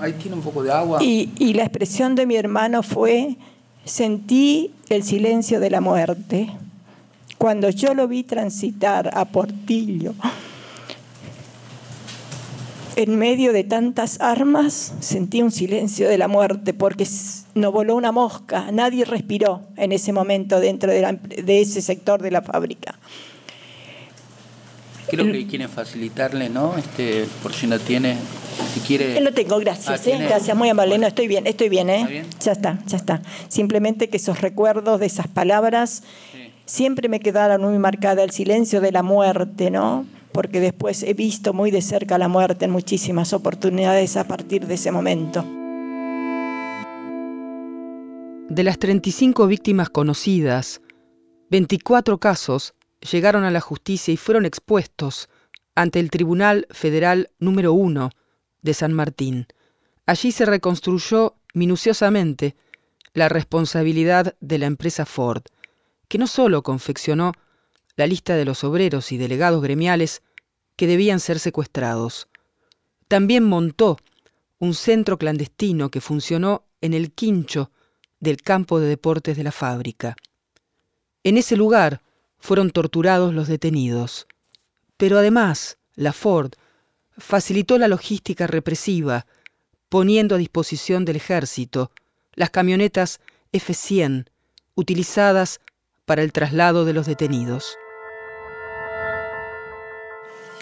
ahí 0.00 0.14
tiene 0.14 0.36
un 0.36 0.42
poco 0.42 0.62
de 0.62 0.72
agua. 0.72 1.02
Y, 1.02 1.30
y 1.38 1.54
la 1.54 1.62
expresión 1.62 2.14
de 2.14 2.26
mi 2.26 2.36
hermano 2.36 2.82
fue, 2.82 3.36
sentí 3.84 4.74
el 4.88 5.04
silencio 5.04 5.60
de 5.60 5.70
la 5.70 5.80
muerte. 5.80 6.50
Cuando 7.38 7.70
yo 7.70 7.94
lo 7.94 8.08
vi 8.08 8.24
transitar 8.24 9.10
a 9.16 9.24
Portillo, 9.26 10.14
en 12.96 13.18
medio 13.18 13.52
de 13.52 13.64
tantas 13.64 14.20
armas, 14.20 14.94
sentí 15.00 15.42
un 15.42 15.50
silencio 15.50 16.08
de 16.08 16.18
la 16.18 16.28
muerte 16.28 16.74
porque 16.74 17.06
no 17.54 17.72
voló 17.72 17.96
una 17.96 18.12
mosca, 18.12 18.70
nadie 18.72 19.04
respiró 19.04 19.62
en 19.76 19.92
ese 19.92 20.12
momento 20.12 20.60
dentro 20.60 20.90
de, 20.90 21.60
ese 21.60 21.82
sector 21.82 22.22
de 22.22 22.30
la 22.30 22.42
fábrica. 22.42 22.98
Creo 25.08 25.30
que 25.30 25.46
quieren 25.46 25.68
facilitarle, 25.68 26.48
¿no? 26.48 26.76
Este, 26.78 27.26
por 27.42 27.52
si 27.52 27.66
no 27.66 27.78
tiene, 27.78 28.16
si 28.72 28.80
quiere. 28.80 29.20
Lo 29.20 29.32
tengo, 29.32 29.58
gracias, 29.58 30.06
Ah, 30.06 30.10
¿eh? 30.10 30.18
gracias, 30.18 30.56
muy 30.56 30.68
amable. 30.70 30.96
No, 30.96 31.06
estoy 31.06 31.28
bien, 31.28 31.46
estoy 31.46 31.68
bien, 31.68 31.90
¿eh? 31.90 31.96
¿Está 31.96 32.08
bien? 32.08 32.26
Ya 32.40 32.52
está, 32.52 32.78
ya 32.86 32.96
está. 32.96 33.22
Simplemente 33.48 34.08
que 34.08 34.16
esos 34.16 34.40
recuerdos 34.40 35.00
de 35.00 35.06
esas 35.06 35.28
palabras 35.28 36.02
Sí. 36.32 36.50
siempre 36.64 37.08
me 37.08 37.20
quedaron 37.20 37.60
muy 37.62 37.78
marcada 37.78 38.22
el 38.22 38.30
silencio 38.30 38.80
de 38.80 38.92
la 38.92 39.02
muerte, 39.02 39.70
¿no? 39.70 40.06
Porque 40.32 40.60
después 40.60 41.02
he 41.02 41.14
visto 41.14 41.52
muy 41.52 41.70
de 41.70 41.82
cerca 41.82 42.18
la 42.18 42.28
muerte 42.28 42.64
en 42.64 42.70
muchísimas 42.70 43.32
oportunidades 43.32 44.16
a 44.16 44.26
partir 44.26 44.66
de 44.66 44.74
ese 44.74 44.90
momento. 44.90 45.44
De 48.48 48.62
las 48.64 48.78
35 48.78 49.46
víctimas 49.46 49.88
conocidas, 49.88 50.82
24 51.50 52.18
casos 52.18 52.74
llegaron 53.10 53.44
a 53.44 53.50
la 53.50 53.60
justicia 53.60 54.12
y 54.12 54.16
fueron 54.16 54.44
expuestos 54.44 55.28
ante 55.74 56.00
el 56.00 56.10
Tribunal 56.10 56.66
Federal 56.70 57.30
número 57.38 57.72
1 57.72 58.10
de 58.62 58.74
San 58.74 58.92
Martín. 58.92 59.46
Allí 60.06 60.32
se 60.32 60.44
reconstruyó 60.44 61.36
minuciosamente 61.54 62.56
la 63.14 63.28
responsabilidad 63.28 64.34
de 64.40 64.58
la 64.58 64.66
empresa 64.66 65.06
Ford, 65.06 65.42
que 66.08 66.18
no 66.18 66.26
solo 66.26 66.62
confeccionó 66.62 67.32
la 67.96 68.06
lista 68.06 68.36
de 68.36 68.44
los 68.44 68.64
obreros 68.64 69.12
y 69.12 69.18
delegados 69.18 69.62
gremiales 69.62 70.22
que 70.76 70.86
debían 70.86 71.20
ser 71.20 71.38
secuestrados, 71.38 72.28
también 73.08 73.44
montó 73.44 73.98
un 74.58 74.74
centro 74.74 75.18
clandestino 75.18 75.90
que 75.90 76.00
funcionó 76.00 76.64
en 76.80 76.94
el 76.94 77.12
quincho 77.12 77.70
del 78.20 78.40
campo 78.40 78.80
de 78.80 78.88
deportes 78.88 79.36
de 79.36 79.44
la 79.44 79.52
fábrica. 79.52 80.16
En 81.24 81.36
ese 81.36 81.56
lugar 81.56 82.00
fueron 82.38 82.70
torturados 82.70 83.34
los 83.34 83.48
detenidos. 83.48 84.26
Pero 84.96 85.18
además, 85.18 85.78
la 85.94 86.12
Ford 86.12 86.52
facilitó 87.18 87.76
la 87.76 87.88
logística 87.88 88.46
represiva, 88.46 89.26
poniendo 89.88 90.36
a 90.36 90.38
disposición 90.38 91.04
del 91.04 91.16
ejército 91.16 91.90
las 92.34 92.50
camionetas 92.50 93.20
F-100 93.52 94.30
utilizadas 94.74 95.60
para 96.04 96.22
el 96.22 96.32
traslado 96.32 96.84
de 96.84 96.92
los 96.94 97.06
detenidos. 97.06 97.76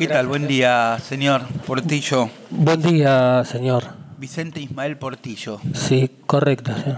¿Qué 0.01 0.09
tal? 0.09 0.29
Buen 0.29 0.49
día, 0.49 0.97
señor 0.99 1.43
Portillo. 1.67 2.31
Buen 2.49 2.81
día, 2.81 3.45
señor. 3.45 3.85
Vicente 4.17 4.59
Ismael 4.59 4.97
Portillo. 4.97 5.61
Sí, 5.75 6.11
correcto. 6.25 6.73
sí. 6.75 6.93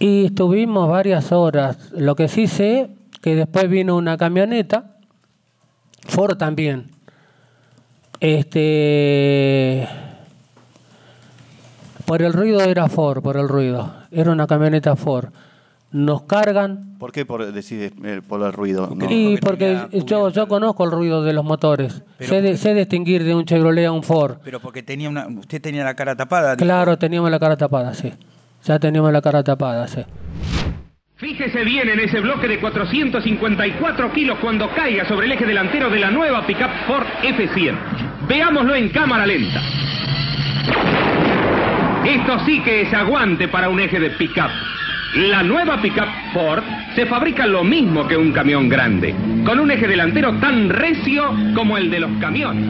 Y 0.00 0.24
estuvimos 0.26 0.88
varias 0.88 1.30
horas. 1.30 1.92
Lo 1.92 2.16
que 2.16 2.26
sí 2.26 2.48
sé, 2.48 2.90
que 3.22 3.36
después 3.36 3.70
vino 3.70 3.94
una 3.94 4.16
camioneta, 4.16 4.96
Ford 6.08 6.36
también. 6.36 6.90
Este. 8.18 9.88
Por 12.04 12.22
el 12.22 12.32
ruido 12.32 12.62
era 12.62 12.88
Ford, 12.88 13.22
por 13.22 13.36
el 13.36 13.48
ruido. 13.48 13.94
Era 14.10 14.32
una 14.32 14.48
camioneta 14.48 14.96
Ford. 14.96 15.28
Nos 15.92 16.22
cargan. 16.22 16.96
¿Por 16.98 17.10
qué 17.10 17.24
por, 17.26 17.44
decís 17.52 17.90
eh, 18.04 18.20
por 18.26 18.40
el 18.42 18.52
ruido? 18.52 18.92
No. 18.94 19.06
Y 19.10 19.38
porque 19.38 19.76
yo, 20.06 20.28
yo 20.30 20.46
conozco 20.46 20.84
el 20.84 20.92
ruido 20.92 21.24
de 21.24 21.32
los 21.32 21.44
motores. 21.44 22.04
Pero 22.16 22.30
Sé, 22.30 22.42
de- 22.42 22.56
sé 22.56 22.74
distinguir 22.74 23.24
de 23.24 23.34
un 23.34 23.44
Chevrolet 23.44 23.86
a 23.86 23.92
un 23.92 24.04
Ford. 24.04 24.36
Pero 24.44 24.60
porque 24.60 24.84
tenía 24.84 25.08
una, 25.08 25.26
usted 25.26 25.60
tenía 25.60 25.82
la 25.82 25.94
cara 25.94 26.14
tapada. 26.14 26.54
dijo. 26.54 26.64
Claro, 26.64 26.96
teníamos 26.96 27.28
la 27.30 27.40
cara 27.40 27.56
tapada, 27.56 27.92
sí. 27.94 28.12
Ya 28.64 28.78
teníamos 28.78 29.12
la 29.12 29.20
cara 29.20 29.42
tapada, 29.42 29.88
sí. 29.88 30.02
Fíjese 31.16 31.64
bien 31.64 31.88
en 31.88 31.98
ese 32.00 32.20
bloque 32.20 32.46
de 32.48 32.60
454 32.60 34.12
kilos 34.12 34.38
cuando 34.40 34.70
caiga 34.74 35.06
sobre 35.08 35.26
el 35.26 35.32
eje 35.32 35.44
delantero 35.44 35.90
de 35.90 35.98
la 35.98 36.10
nueva 36.10 36.46
pickup 36.46 36.70
Ford 36.86 37.06
F100. 37.22 38.26
Veámoslo 38.28 38.74
en 38.76 38.88
cámara 38.90 39.26
lenta. 39.26 39.60
Esto 42.06 42.38
sí 42.46 42.62
que 42.62 42.82
es 42.82 42.94
aguante 42.94 43.48
para 43.48 43.68
un 43.68 43.80
eje 43.80 43.98
de 44.00 44.10
pickup. 44.10 44.50
La 45.16 45.42
nueva 45.42 45.82
pickup 45.82 46.06
Ford 46.32 46.62
se 46.94 47.04
fabrica 47.04 47.44
lo 47.44 47.64
mismo 47.64 48.06
que 48.06 48.16
un 48.16 48.32
camión 48.32 48.68
grande, 48.68 49.12
con 49.44 49.58
un 49.58 49.72
eje 49.72 49.88
delantero 49.88 50.38
tan 50.38 50.68
recio 50.68 51.34
como 51.52 51.76
el 51.76 51.90
de 51.90 51.98
los 51.98 52.20
camiones. 52.20 52.64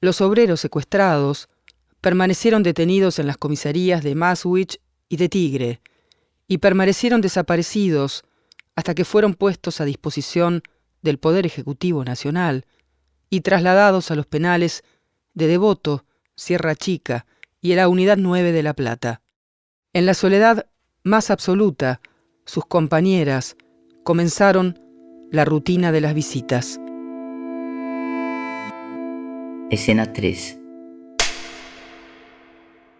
Los 0.00 0.20
obreros 0.20 0.58
secuestrados 0.58 1.48
permanecieron 2.00 2.64
detenidos 2.64 3.20
en 3.20 3.28
las 3.28 3.36
comisarías 3.36 4.02
de 4.02 4.16
Maswich 4.16 4.80
y 5.08 5.16
de 5.16 5.28
Tigre, 5.28 5.80
y 6.48 6.58
permanecieron 6.58 7.20
desaparecidos 7.20 8.24
hasta 8.74 8.96
que 8.96 9.04
fueron 9.04 9.34
puestos 9.34 9.80
a 9.80 9.84
disposición 9.84 10.62
del 11.00 11.18
Poder 11.18 11.46
Ejecutivo 11.46 12.04
Nacional 12.04 12.66
y 13.30 13.42
trasladados 13.42 14.10
a 14.10 14.16
los 14.16 14.26
penales 14.26 14.82
de 15.34 15.46
Devoto, 15.46 16.04
Sierra 16.34 16.74
Chica 16.74 17.24
y 17.62 17.76
la 17.76 17.88
Unidad 17.88 18.16
9 18.18 18.50
de 18.50 18.62
La 18.64 18.74
Plata. 18.74 19.22
En 19.92 20.04
la 20.04 20.14
soledad 20.14 20.66
más 21.04 21.30
absoluta, 21.30 22.00
sus 22.44 22.66
compañeras 22.66 23.56
comenzaron 24.02 24.80
la 25.30 25.44
rutina 25.44 25.92
de 25.92 26.00
las 26.00 26.12
visitas. 26.12 26.80
Escena 29.70 30.12
3. 30.12 30.58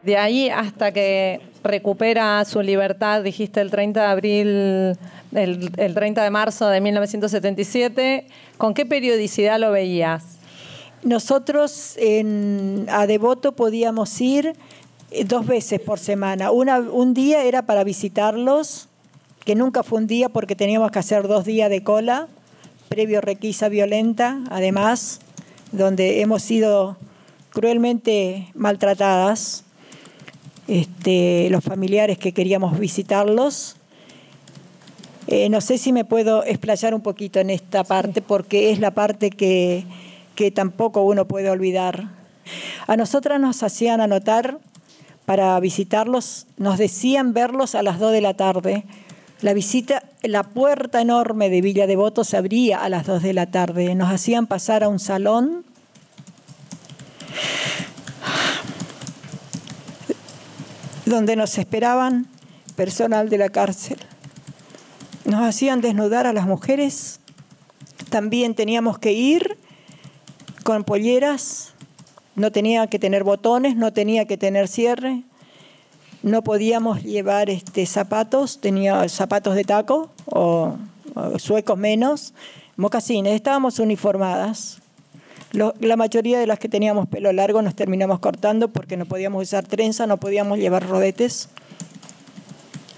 De 0.03 0.17
ahí 0.17 0.49
hasta 0.49 0.93
que 0.93 1.41
recupera 1.65 2.45
su 2.45 2.63
libertad, 2.63 3.23
dijiste 3.23 3.61
el 3.61 3.71
30 3.71 4.01
de 4.01 4.07
abril, 4.07 4.49
el, 5.33 5.71
el 5.77 5.95
30 5.95 6.23
de 6.23 6.31
marzo 6.31 6.69
de 6.69 6.81
1977, 6.81 8.27
¿con 8.59 8.75
qué 8.75 8.87
periodicidad 8.87 9.59
lo 9.59 9.73
veías? 9.73 10.39
Nosotros 11.03 11.95
en, 11.97 12.87
a 12.89 13.07
Devoto 13.09 13.53
podíamos 13.53 14.21
ir 14.21 14.55
eh, 15.11 15.25
dos 15.25 15.47
veces 15.47 15.81
por 15.81 15.99
semana. 15.99 16.53
Una, 16.53 16.79
un 16.79 17.13
día 17.13 17.43
era 17.45 17.63
para 17.63 17.83
visitarlos, 17.83 18.89
que 19.45 19.57
nunca 19.57 19.83
fue 19.83 19.99
un 19.99 20.07
día 20.07 20.29
porque 20.29 20.55
teníamos 20.55 20.93
que 20.93 21.01
hacer 21.01 21.27
dos 21.27 21.45
días 21.45 21.71
de 21.71 21.83
cola, 21.83 22.29
previo 22.89 23.21
requisa 23.21 23.69
violenta, 23.69 24.39
además, 24.51 25.21
donde 25.73 26.21
hemos 26.21 26.43
sido 26.43 26.97
cruelmente 27.51 28.49
maltratadas. 28.55 29.65
Este, 30.69 31.51
los 31.51 31.65
familiares 31.65 32.19
que 32.19 32.33
queríamos 32.33 32.79
visitarlos. 32.79 33.75
Eh, 35.27 35.49
no 35.49 35.61
sé 35.61 35.77
si 35.77 35.93
me 35.93 36.05
puedo 36.05 36.45
explayar 36.45 36.95
un 36.95 37.01
poquito 37.01 37.41
en 37.41 37.51
esta 37.51 37.83
parte 37.83 38.23
porque 38.23 38.71
es 38.71 38.79
la 38.79 38.93
parte 38.93 39.31
que, 39.31 39.85
que 40.35 40.51
tampoco 40.51 41.03
uno 41.03 41.27
puede 41.27 41.51
olvidar. 41.51 42.09
A 42.87 42.97
nosotras 42.97 43.41
nos 43.41 43.63
hacían 43.63 44.01
anotar 44.01 44.59
para 45.25 45.59
visitarlos, 45.61 46.47
nos 46.57 46.79
decían 46.79 47.33
verlos 47.33 47.75
a 47.75 47.83
las 47.83 47.99
2 47.99 48.13
de 48.13 48.21
la 48.21 48.35
tarde. 48.35 48.85
La 49.41 49.55
visita, 49.55 50.03
la 50.23 50.43
puerta 50.45 51.01
enorme 51.01 51.51
de 51.51 51.61
Villa 51.61 51.87
Devoto 51.87 52.25
se 52.25 52.37
abría 52.37 52.83
a 52.83 52.89
las 52.89 53.07
2 53.07 53.23
de 53.23 53.33
la 53.33 53.47
tarde. 53.47 53.95
Nos 53.95 54.11
hacían 54.13 54.47
pasar 54.47 54.85
a 54.85 54.89
un 54.89 54.99
salón 54.99 55.65
donde 61.07 61.37
nos 61.37 61.59
esperaban 61.59 62.27
personal 62.77 63.29
de 63.29 63.39
la 63.39 63.49
cárcel. 63.49 63.99
Nos 65.25 65.43
hacían 65.43 65.81
desnudar 65.81 66.27
a 66.27 66.33
las 66.33 66.47
mujeres. 66.47 67.21
También 68.11 68.55
teníamos 68.55 68.99
que 68.99 69.13
ir 69.13 69.59
con 70.63 70.85
polleras. 70.85 71.75
No 72.35 72.51
tenía 72.51 72.87
que 72.87 72.99
tener 72.99 73.25
botones, 73.25 73.77
no 73.77 73.93
tenía 73.93 74.27
que 74.27 74.37
tener 74.37 74.69
cierre. 74.69 75.23
No 76.23 76.43
podíamos 76.43 77.03
llevar 77.03 77.51
este, 77.51 77.85
zapatos, 77.85 78.61
tenía 78.61 79.09
zapatos 79.09 79.55
de 79.55 79.65
taco 79.65 80.11
o, 80.27 80.77
suecos 81.39 81.77
menos, 81.77 82.33
mocasines. 82.77 83.35
Estábamos 83.35 83.79
uniformadas. 83.79 84.79
La 85.53 85.97
mayoría 85.97 86.39
de 86.39 86.47
las 86.47 86.59
que 86.59 86.71
teníamos 86.71 87.09
pelo 87.09 87.31
largo 87.31 87.61
nos 87.61 87.75
terminamos 87.75 88.21
cortando 88.21 88.69
porque 88.69 88.97
no 88.97 89.05
podíamos 89.05 89.43
usar 89.43 89.67
trenza, 89.67 90.07
no 90.07 90.17
podíamos 90.17 90.59
llevar 90.59 90.89
rodetes. 90.89 91.51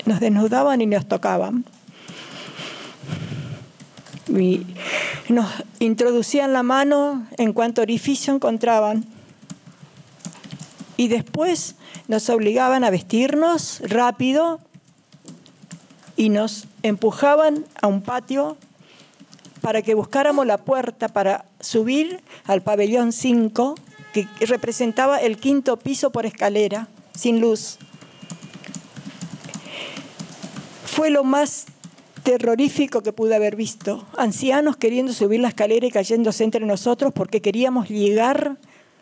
Nos 0.04 0.20
desnudaban 0.20 0.80
y 0.80 0.86
nos 0.86 1.08
tocaban. 1.08 1.64
Y 4.28 4.66
nos 5.28 5.46
introducían 5.78 6.52
la 6.52 6.62
mano 6.62 7.26
en 7.36 7.52
cuanto 7.52 7.82
orificio 7.82 8.34
encontraban. 8.34 9.04
Y 10.96 11.08
después 11.08 11.76
nos 12.08 12.28
obligaban 12.28 12.84
a 12.84 12.90
vestirnos 12.90 13.80
rápido 13.84 14.60
y 16.16 16.28
nos 16.28 16.66
empujaban 16.82 17.64
a 17.80 17.86
un 17.86 18.02
patio 18.02 18.56
para 19.60 19.82
que 19.82 19.94
buscáramos 19.94 20.46
la 20.46 20.58
puerta 20.58 21.08
para 21.08 21.46
subir 21.58 22.20
al 22.44 22.62
pabellón 22.62 23.12
5, 23.12 23.74
que 24.12 24.28
representaba 24.40 25.18
el 25.18 25.38
quinto 25.38 25.78
piso 25.78 26.10
por 26.10 26.26
escalera, 26.26 26.88
sin 27.14 27.40
luz. 27.40 27.78
Fue 30.84 31.08
lo 31.08 31.24
más 31.24 31.64
terrorífico 32.24 33.02
que 33.02 33.12
pude 33.12 33.36
haber 33.36 33.54
visto. 33.54 34.06
Ancianos 34.16 34.76
queriendo 34.76 35.12
subir 35.12 35.40
la 35.40 35.48
escalera 35.48 35.86
y 35.86 35.90
cayéndose 35.90 36.42
entre 36.42 36.66
nosotros 36.66 37.12
porque 37.14 37.40
queríamos 37.40 37.88
llegar 37.88 38.56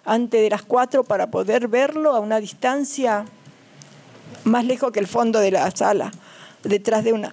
antes 0.05 0.43
de 0.43 0.51
las 0.51 0.63
cuatro 0.63 1.05
para 1.05 1.31
poder 1.31 1.69
verlo 1.69 2.15
a 2.15 2.21
una 2.21 2.41
distancia 2.41 3.25
más 4.45 4.65
lejos 4.65 4.91
que 4.91 4.99
el 4.99 5.07
fondo 5.07 5.39
de 5.39 5.53
la 5.53 5.71
sala, 5.71 6.11
detrás 6.65 7.05
de 7.05 7.13
una. 7.13 7.33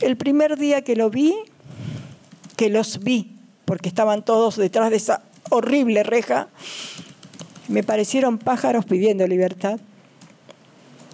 El 0.00 0.18
primer 0.18 0.58
día 0.58 0.82
que 0.82 0.94
lo 0.94 1.08
vi, 1.08 1.34
que 2.56 2.68
los 2.68 3.02
vi, 3.02 3.34
porque 3.64 3.88
estaban 3.88 4.22
todos 4.22 4.56
detrás 4.56 4.90
de 4.90 4.96
esa 4.96 5.22
horrible 5.48 6.02
reja, 6.02 6.48
me 7.68 7.82
parecieron 7.82 8.36
pájaros 8.36 8.84
pidiendo 8.84 9.26
libertad. 9.26 9.80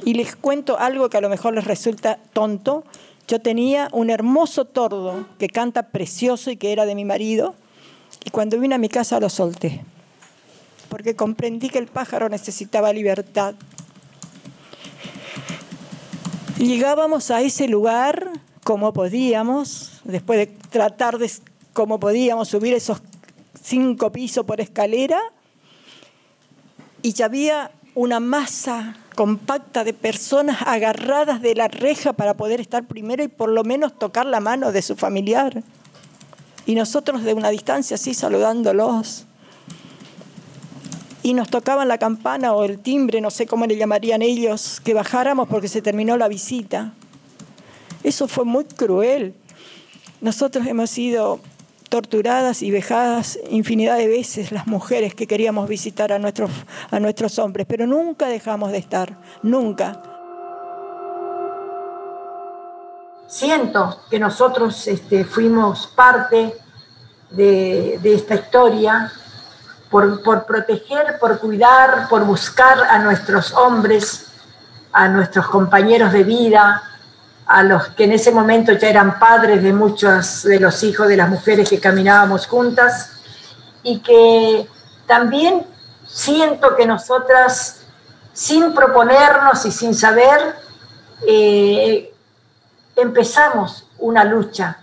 Y 0.05 0.15
les 0.15 0.35
cuento 0.35 0.79
algo 0.79 1.09
que 1.09 1.17
a 1.17 1.21
lo 1.21 1.29
mejor 1.29 1.55
les 1.55 1.65
resulta 1.65 2.19
tonto. 2.33 2.85
Yo 3.29 3.41
tenía 3.41 3.89
un 3.93 4.11
hermoso 4.11 4.65
tordo 4.65 5.27
que 5.39 5.49
canta 5.49 5.89
precioso 5.89 6.51
y 6.51 6.57
que 6.57 6.73
era 6.73 6.87
de 6.87 6.95
mi 6.95 7.05
marido. 7.05 7.55
Y 8.25 8.31
cuando 8.31 8.59
vine 8.59 8.77
a 8.77 8.79
mi 8.79 8.89
casa 8.89 9.19
lo 9.19 9.29
solté. 9.29 9.85
Porque 10.89 11.17
comprendí 11.17 11.69
que 11.69 11.79
el 11.79 11.89
pájaro 11.89 12.29
necesitaba 12.29 12.93
libertad. 12.93 13.55
Llegábamos 16.59 17.31
a 17.31 17.43
ese 17.43 17.69
lugar 17.69 18.31
como 18.65 18.93
podíamos, 18.93 20.01
después 20.05 20.39
de 20.39 20.47
tratar 20.47 21.19
de 21.19 21.31
cómo 21.73 22.01
podíamos 22.01 22.49
subir 22.49 22.75
esos 22.75 23.03
cinco 23.63 24.11
pisos 24.11 24.45
por 24.45 24.61
escalera, 24.61 25.21
y 27.03 27.13
ya 27.13 27.27
había 27.27 27.71
una 27.95 28.19
masa 28.19 28.97
compacta 29.17 29.83
de 29.83 29.95
personas 29.95 30.59
agarradas 30.65 31.43
de 31.43 31.57
la 31.57 31.67
reja 31.67 32.13
para 32.13 32.37
poder 32.37 32.61
estar 32.61 32.85
primero 32.85 33.25
y 33.25 33.29
por 33.29 33.49
lo 33.49 33.65
menos 33.65 33.99
tocar 33.99 34.27
la 34.27 34.39
mano 34.39 34.71
de 34.71 34.83
su 34.83 34.95
familiar. 34.95 35.65
Y 36.67 36.77
nosotros 36.77 37.25
de 37.25 37.35
una 37.35 37.49
distancia 37.49 37.97
así 37.97 38.15
saludándolos. 38.15 39.25
Y 41.23 41.35
nos 41.35 41.49
tocaban 41.49 41.89
la 41.89 41.99
campana 41.99 42.53
o 42.53 42.65
el 42.65 42.79
timbre, 42.79 43.21
no 43.21 43.31
sé 43.31 43.47
cómo 43.47 43.67
le 43.67 43.77
llamarían 43.77 44.23
ellos, 44.23 44.81
que 44.85 44.95
bajáramos 44.95 45.49
porque 45.49 45.67
se 45.67 45.83
terminó 45.83 46.17
la 46.17 46.29
visita. 46.29 46.93
Eso 48.05 48.29
fue 48.29 48.45
muy 48.45 48.65
cruel. 48.65 49.35
Nosotros 50.21 50.67
hemos 50.67 50.91
sido 50.91 51.41
torturadas 51.89 52.63
y 52.63 52.71
vejadas 52.71 53.39
infinidad 53.51 53.97
de 53.97 54.09
veces 54.09 54.53
las 54.53 54.67
mujeres 54.67 55.15
que 55.15 55.27
queríamos 55.27 55.69
visitar 55.69 56.13
a 56.13 56.19
nuestros, 56.19 56.51
a 56.91 57.01
nuestros 57.01 57.39
hombres, 57.39 57.67
pero 57.69 57.87
nunca 57.87 58.27
dejamos 58.29 58.73
de 58.73 58.79
estar, 58.79 59.17
nunca. 59.43 60.01
Siento 63.27 64.03
que 64.09 64.19
nosotros 64.19 64.87
este, 64.87 65.25
fuimos 65.25 65.89
parte 65.89 66.55
de, 67.31 67.99
esta 68.05 68.37
historia 68.37 69.11
por, 69.91 70.23
por, 70.23 70.47
proteger, 70.47 71.19
por 71.19 71.39
cuidar, 71.39 72.09
por 72.09 72.25
buscar 72.25 72.79
a 72.85 72.99
nuestros 72.99 73.53
hombres, 73.53 74.27
a 74.93 75.09
nuestros 75.09 75.49
compañeros 75.49 76.13
de 76.13 76.25
vida, 76.25 76.83
a 77.47 77.63
los 77.63 77.89
que 77.89 78.05
en 78.05 78.13
ese 78.13 78.33
momento 78.33 78.73
ya 78.73 78.89
eran 78.89 79.19
padres 79.19 79.63
de 79.63 79.73
muchos 79.73 80.43
de 80.43 80.59
los 80.59 80.83
hijos 80.83 81.07
de 81.09 81.17
las 81.17 81.29
mujeres 81.29 81.71
que 81.71 81.79
caminábamos 81.79 82.47
juntas 82.47 83.13
y 83.83 84.01
que 84.01 84.69
también 85.07 85.65
siento 86.07 86.75
que 86.75 86.87
nosotras, 86.87 87.83
sin 88.33 88.75
proponernos 88.75 89.65
y 89.65 89.71
sin 89.71 89.95
saber, 89.95 90.57
eh, 91.27 92.13
empezamos 92.97 93.87
una 93.99 94.25
lucha, 94.25 94.79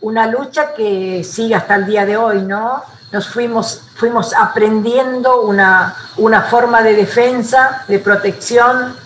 una 0.00 0.26
lucha 0.28 0.74
que 0.74 1.24
sigue 1.24 1.56
hasta 1.56 1.74
el 1.74 1.86
día 1.86 2.06
de 2.06 2.16
hoy, 2.16 2.42
¿no? 2.42 2.82
Nos 3.10 3.28
fuimos, 3.28 3.82
fuimos 3.96 4.32
aprendiendo 4.32 5.42
una, 5.42 5.96
una 6.18 6.42
forma 6.42 6.82
de 6.82 6.94
defensa, 6.94 7.84
de 7.88 7.98
protección, 7.98 8.96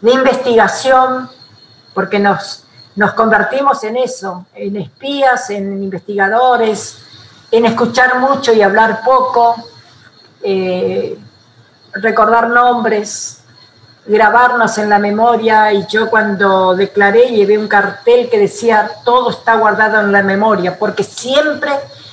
de 0.00 0.12
investigación, 0.12 1.30
porque 1.94 2.18
nos, 2.18 2.64
convertimos 3.16 3.82
en 3.84 3.96
eso, 3.96 4.46
en 4.54 4.76
espías, 4.76 5.50
en 5.50 5.82
investigadores, 5.82 6.98
en 7.50 7.66
escuchar 7.66 8.18
mucho 8.18 8.52
y 8.52 8.62
hablar 8.62 9.00
poco, 9.04 9.56
eh, 10.42 11.18
recordar 11.94 12.48
nombres, 12.48 13.40
grabarnos 14.06 14.76
en 14.78 14.88
la 14.88 14.98
memoria 14.98 15.72
y 15.72 15.86
yo 15.86 16.08
cuando 16.08 16.74
declaré 16.74 17.28
llevé 17.28 17.58
un 17.58 17.68
cartel 17.68 18.28
que 18.30 18.38
decía 18.38 18.90
todo 19.04 19.30
está 19.30 19.56
guardado 19.56 20.00
en 20.00 20.12
la 20.12 20.22
memoria, 20.22 20.78
porque 20.78 21.04
siempre 21.04 21.70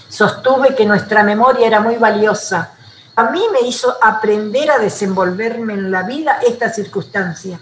sostuve 0.10 0.76
que 0.76 0.86
nuestra 0.86 1.24
memoria 1.24 1.68
era 1.68 1.80
muy 1.80 1.96
valiosa. 1.96 2.72
A 3.16 3.32
mí 3.32 3.42
me 3.52 3.68
hizo 3.68 3.96
aprender 4.02 4.70
a 4.70 4.78
desenvolverme 4.78 5.74
en 5.74 5.92
la 5.92 6.04
vida 6.04 6.40
esta 6.48 6.70
circunstancia, 6.70 7.60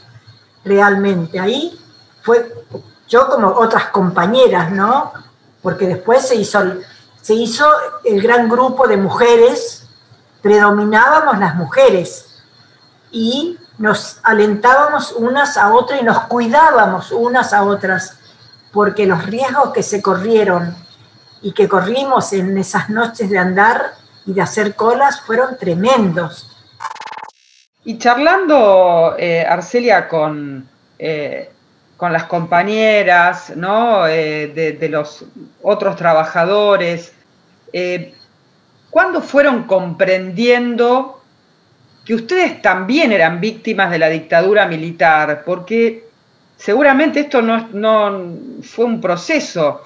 realmente. 0.65 1.39
Ahí 1.39 1.79
fue 2.25 2.51
yo 3.07 3.29
como 3.29 3.49
otras 3.49 3.89
compañeras, 3.89 4.71
¿no? 4.71 5.13
Porque 5.61 5.85
después 5.85 6.27
se 6.27 6.35
hizo, 6.35 6.59
se 7.21 7.35
hizo 7.35 7.65
el 8.03 8.19
gran 8.19 8.49
grupo 8.49 8.87
de 8.87 8.97
mujeres, 8.97 9.87
predominábamos 10.41 11.37
las 11.37 11.53
mujeres 11.55 12.43
y 13.11 13.59
nos 13.77 14.19
alentábamos 14.23 15.11
unas 15.11 15.55
a 15.55 15.71
otras 15.71 16.01
y 16.01 16.03
nos 16.03 16.21
cuidábamos 16.21 17.11
unas 17.11 17.53
a 17.53 17.63
otras, 17.63 18.17
porque 18.71 19.05
los 19.05 19.23
riesgos 19.27 19.71
que 19.71 19.83
se 19.83 20.01
corrieron 20.01 20.75
y 21.43 21.51
que 21.51 21.69
corrimos 21.69 22.33
en 22.33 22.57
esas 22.57 22.89
noches 22.89 23.29
de 23.29 23.37
andar 23.37 23.93
y 24.25 24.33
de 24.33 24.41
hacer 24.41 24.75
colas 24.75 25.21
fueron 25.21 25.57
tremendos. 25.59 26.49
Y 27.83 27.99
charlando, 27.99 29.13
eh, 29.15 29.45
Arcelia, 29.47 30.07
con 30.07 30.67
eh, 30.97 31.51
con 31.97 32.11
las 32.11 32.25
compañeras, 32.25 33.53
¿no? 33.55 34.07
Eh, 34.07 34.77
de, 34.79 34.89
los 34.89 35.25
otros 35.61 35.95
trabajadores. 35.95 37.13
Eh, 37.71 38.13
¿Cuándo 38.89 39.21
fueron 39.21 39.63
comprendiendo 39.63 41.21
que 42.05 42.15
ustedes 42.15 42.61
también 42.61 43.11
eran 43.11 43.39
víctimas 43.39 43.91
de 43.91 43.99
la 43.99 44.09
dictadura 44.09 44.67
militar? 44.67 45.43
Porque 45.45 46.07
seguramente 46.57 47.21
esto 47.21 47.41
no, 47.41 47.67
no 47.71 48.35
fue 48.61 48.85
un 48.85 49.01
proceso, 49.01 49.81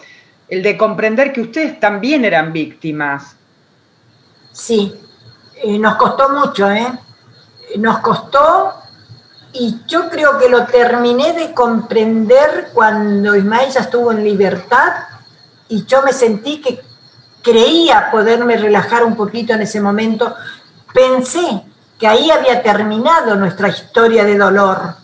el 0.47 0.63
de 0.63 0.77
comprender 0.77 1.31
que 1.31 1.41
ustedes 1.41 1.79
también 1.79 2.25
eran 2.25 2.51
víctimas. 2.51 3.35
Sí, 4.51 4.93
eh, 5.63 5.77
nos 5.77 5.95
costó 5.95 6.29
mucho, 6.29 6.69
¿eh? 6.71 6.87
Nos 7.77 7.99
costó 7.99 8.73
y 9.53 9.81
yo 9.87 10.09
creo 10.09 10.37
que 10.37 10.49
lo 10.49 10.65
terminé 10.65 11.33
de 11.33 11.53
comprender 11.53 12.69
cuando 12.73 13.35
Ismael 13.35 13.71
ya 13.71 13.81
estuvo 13.81 14.11
en 14.11 14.23
libertad 14.23 14.93
y 15.67 15.85
yo 15.85 16.03
me 16.03 16.13
sentí 16.13 16.61
que 16.61 16.81
creía 17.41 18.11
poderme 18.11 18.57
relajar 18.57 19.03
un 19.03 19.15
poquito 19.15 19.53
en 19.53 19.61
ese 19.61 19.81
momento. 19.81 20.35
Pensé 20.93 21.63
que 21.97 22.07
ahí 22.07 22.29
había 22.29 22.61
terminado 22.61 23.35
nuestra 23.35 23.69
historia 23.69 24.23
de 24.23 24.37
dolor, 24.37 24.95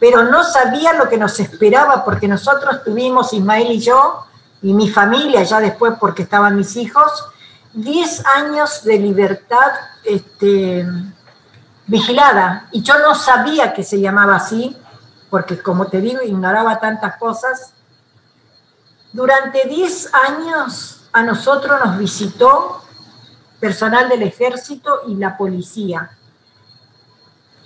pero 0.00 0.24
no 0.24 0.42
sabía 0.42 0.92
lo 0.94 1.08
que 1.08 1.16
nos 1.16 1.38
esperaba 1.38 2.04
porque 2.04 2.28
nosotros 2.28 2.82
tuvimos, 2.84 3.32
Ismael 3.32 3.70
y 3.70 3.80
yo, 3.80 4.26
y 4.62 4.72
mi 4.72 4.88
familia, 4.88 5.42
ya 5.42 5.60
después 5.60 5.94
porque 6.00 6.22
estaban 6.22 6.56
mis 6.56 6.76
hijos, 6.76 7.26
10 7.74 8.26
años 8.36 8.84
de 8.84 8.98
libertad 8.98 9.72
este, 10.04 10.86
vigilada. 11.86 12.68
Y 12.72 12.82
yo 12.82 12.98
no 12.98 13.14
sabía 13.14 13.72
que 13.72 13.82
se 13.82 14.00
llamaba 14.00 14.36
así, 14.36 14.76
porque 15.30 15.60
como 15.60 15.86
te 15.86 16.00
digo, 16.00 16.22
ignoraba 16.22 16.78
tantas 16.78 17.16
cosas. 17.16 17.72
Durante 19.12 19.68
10 19.68 20.14
años 20.14 21.08
a 21.12 21.22
nosotros 21.22 21.78
nos 21.84 21.98
visitó 21.98 22.82
personal 23.60 24.08
del 24.08 24.22
ejército 24.22 25.02
y 25.08 25.14
la 25.14 25.36
policía. 25.36 26.10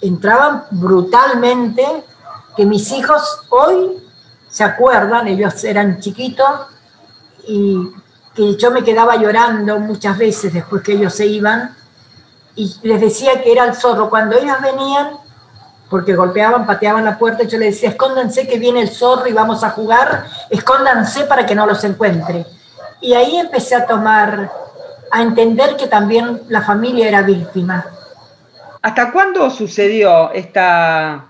Entraban 0.00 0.64
brutalmente, 0.70 2.04
que 2.56 2.66
mis 2.66 2.90
hijos 2.92 3.46
hoy 3.50 4.02
se 4.48 4.64
acuerdan, 4.64 5.28
ellos 5.28 5.64
eran 5.64 6.00
chiquitos, 6.00 6.50
y 7.46 7.90
que 8.34 8.56
yo 8.56 8.70
me 8.70 8.84
quedaba 8.84 9.16
llorando 9.16 9.80
muchas 9.80 10.18
veces 10.18 10.52
después 10.52 10.82
que 10.82 10.92
ellos 10.92 11.14
se 11.14 11.26
iban, 11.26 11.74
y 12.58 12.74
les 12.82 13.00
decía 13.00 13.40
que 13.40 13.52
era 13.52 13.64
el 13.64 13.74
zorro. 13.74 14.10
Cuando 14.10 14.36
ellos 14.36 14.56
venían, 14.60 15.10
porque 15.88 16.14
golpeaban, 16.14 16.66
pateaban 16.66 17.04
la 17.04 17.16
puerta, 17.16 17.44
yo 17.44 17.56
les 17.56 17.76
decía, 17.76 17.90
escóndanse 17.90 18.48
que 18.48 18.58
viene 18.58 18.80
el 18.80 18.90
zorro 18.90 19.28
y 19.28 19.32
vamos 19.32 19.62
a 19.62 19.70
jugar, 19.70 20.24
escóndanse 20.50 21.24
para 21.24 21.46
que 21.46 21.54
no 21.54 21.66
los 21.66 21.84
encuentre. 21.84 22.44
Y 23.00 23.14
ahí 23.14 23.36
empecé 23.36 23.76
a 23.76 23.86
tomar, 23.86 24.50
a 25.12 25.22
entender 25.22 25.76
que 25.76 25.86
también 25.86 26.42
la 26.48 26.62
familia 26.62 27.06
era 27.06 27.22
víctima. 27.22 27.86
¿Hasta 28.82 29.12
cuándo 29.12 29.50
sucedió 29.50 30.32
esta 30.32 31.26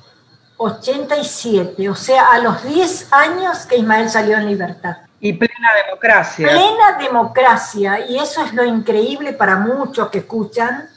87, 0.57 1.89
o 1.89 1.95
sea, 1.95 2.31
a 2.33 2.39
los 2.39 2.63
10 2.63 3.13
años 3.13 3.67
que 3.67 3.77
Ismael 3.77 4.09
salió 4.09 4.37
en 4.37 4.47
libertad. 4.47 4.99
Y 5.21 5.33
plena 5.33 5.71
democracia. 5.85 6.49
Plena 6.49 6.99
democracia, 6.99 8.07
y 8.07 8.19
eso 8.19 8.43
es 8.45 8.53
lo 8.55 8.65
increíble 8.65 9.33
para 9.33 9.57
muchos 9.57 10.09
que 10.11 10.19
escuchan, 10.19 10.89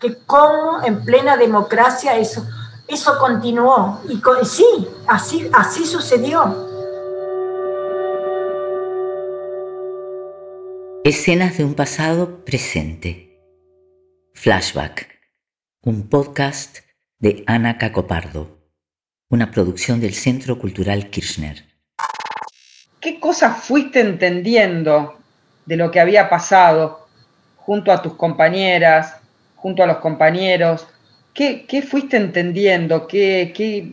que 0.00 0.18
cómo 0.26 0.82
en 0.84 1.04
plena 1.04 1.36
democracia 1.36 2.16
eso, 2.16 2.46
eso 2.88 3.18
continuó. 3.18 4.00
Y 4.08 4.20
sí, 4.46 4.88
así, 5.06 5.50
así 5.52 5.84
sucedió. 5.84 6.72
Escenas 11.04 11.58
de 11.58 11.64
un 11.64 11.74
pasado 11.74 12.44
presente. 12.44 13.38
Flashback, 14.34 15.08
un 15.82 16.08
podcast 16.08 16.78
de 17.18 17.44
Ana 17.46 17.78
Cacopardo 17.78 18.64
una 19.34 19.50
producción 19.50 20.00
del 20.00 20.14
Centro 20.14 20.60
Cultural 20.60 21.10
Kirchner. 21.10 21.64
¿Qué 23.00 23.18
cosas 23.18 23.64
fuiste 23.64 23.98
entendiendo 23.98 25.18
de 25.66 25.76
lo 25.76 25.90
que 25.90 25.98
había 25.98 26.28
pasado 26.28 27.08
junto 27.56 27.90
a 27.90 28.00
tus 28.00 28.14
compañeras, 28.14 29.16
junto 29.56 29.82
a 29.82 29.86
los 29.86 29.96
compañeros? 29.96 30.86
¿Qué, 31.34 31.86
fuiste 31.88 32.16
entendiendo? 32.16 33.08
¿Qué, 33.08 33.92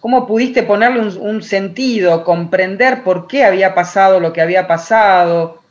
cómo 0.00 0.26
pudiste 0.26 0.64
ponerle 0.64 1.00
un, 1.00 1.42
sentido, 1.42 2.24
comprender 2.24 3.04
por 3.04 3.28
qué 3.28 3.44
había 3.44 3.74
pasado 3.74 4.18
lo 4.18 4.32
que 4.32 4.42
había 4.42 4.66
pasado? 4.66 5.62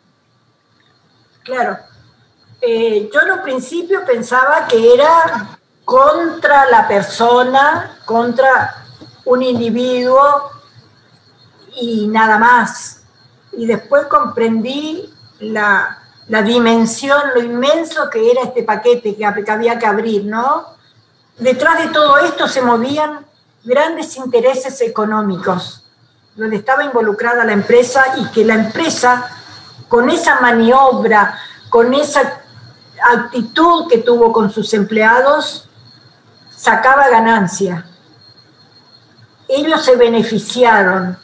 Claro. 1.43 1.77
Eh, 2.61 3.09
yo 3.13 3.19
en 3.19 3.31
un 3.31 3.43
principio 3.43 4.05
pensaba 4.05 4.65
que 4.69 4.93
era 4.93 5.57
contra 5.83 6.69
la 6.69 6.87
persona, 6.87 7.99
contra 8.05 8.85
un 9.25 9.43
individuo 9.43 10.51
y 11.81 12.07
nada 12.07 12.37
más. 12.37 13.03
Y 13.51 13.65
después 13.65 14.05
comprendí 14.05 15.13
la, 15.39 15.99
dimensión, 16.45 17.19
lo 17.35 17.41
inmenso 17.43 18.09
que 18.09 18.31
era 18.31 18.43
este 18.43 18.63
paquete 18.63 19.15
que, 19.15 19.25
había 19.25 19.77
que 19.77 19.85
abrir, 19.85 20.23
¿no? 20.23 20.72
Detrás 21.37 21.79
de 21.79 21.87
todo 21.89 22.17
esto 22.19 22.47
se 22.47 22.61
movían 22.61 23.25
grandes 23.63 24.15
intereses 24.17 24.81
económicos, 24.81 25.85
donde 26.35 26.57
estaba 26.57 26.83
involucrada 26.83 27.43
la 27.43 27.53
empresa 27.53 28.03
y 28.17 28.25
que 28.31 28.45
la 28.45 28.55
empresa, 28.55 29.29
con 29.87 30.09
esa 30.09 30.39
maniobra, 30.39 31.37
con 31.69 31.93
esa 31.93 32.41
actitud 33.15 33.87
que 33.89 33.99
tuvo 33.99 34.31
con 34.31 34.51
sus 34.51 34.73
empleados, 34.73 35.69
sacaba 36.49 37.09
ganancia 37.09 37.85
ellos 39.47 39.83
se 39.83 39.95
beneficiaron. 39.95 41.17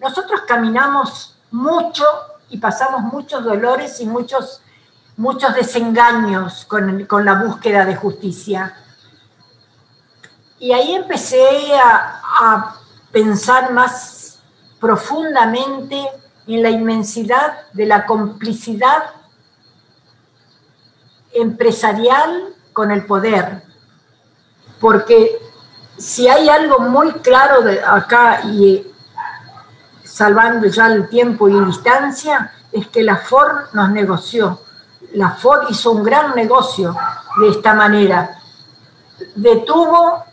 Nosotros 0.00 0.42
caminamos 0.46 1.36
mucho 1.50 2.04
y 2.48 2.58
pasamos 2.58 3.02
muchos 3.02 3.44
dolores 3.44 4.00
y 4.00 4.06
muchos, 4.06 4.60
muchos 5.16 5.54
desengaños 5.54 6.64
con, 6.66 7.06
con 7.06 7.24
la 7.24 7.34
búsqueda 7.34 7.84
de 7.84 7.96
justicia. 7.96 8.76
Y 10.62 10.70
ahí 10.70 10.94
empecé 10.94 11.44
a, 11.76 12.76
pensar 13.10 13.72
más 13.72 14.38
profundamente 14.80 16.00
en 16.46 16.62
la 16.62 16.70
inmensidad 16.70 17.66
de 17.72 17.84
la 17.84 18.06
complicidad 18.06 19.02
empresarial 21.34 22.54
con 22.72 22.90
el 22.92 23.04
poder, 23.04 23.64
porque 24.80 25.36
si 25.98 26.28
hay 26.28 26.48
algo 26.48 26.78
muy 26.78 27.10
claro 27.14 27.62
de 27.62 27.84
acá 27.84 28.42
y 28.44 28.86
salvando 30.04 30.68
ya 30.68 30.86
el 30.86 31.08
tiempo 31.08 31.48
y 31.48 31.64
distancia, 31.66 32.52
es 32.70 32.86
que 32.86 33.02
la 33.02 33.16
Ford 33.16 33.66
nos 33.74 33.90
negoció. 33.90 34.60
La 35.14 35.32
Ford 35.32 35.66
hizo 35.68 35.90
un 35.90 36.04
gran 36.04 36.34
negocio 36.34 36.96
de 37.40 37.48
esta 37.50 37.74
manera. 37.74 38.38
Detuvo, 39.34 40.31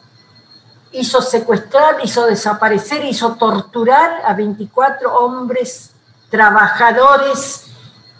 hizo 0.91 1.21
secuestrar, 1.21 1.97
hizo 2.03 2.25
desaparecer, 2.25 3.05
hizo 3.05 3.35
torturar 3.35 4.21
a 4.25 4.33
24 4.33 5.13
hombres 5.13 5.91
trabajadores 6.29 7.67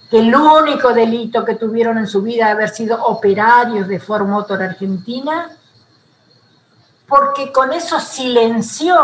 que 0.10 0.20
el 0.20 0.36
único 0.36 0.94
delito 0.94 1.46
que 1.46 1.56
tuvieron 1.56 1.98
en 1.98 2.08
su 2.08 2.22
vida 2.22 2.50
haber 2.50 2.70
sido 2.70 3.04
operarios 3.06 3.88
de 3.88 4.00
Ford 4.00 4.28
Motor 4.28 4.64
Argentina 4.64 5.52
porque 7.08 7.52
con 7.52 7.74
eso 7.74 8.00
silenció 8.00 8.96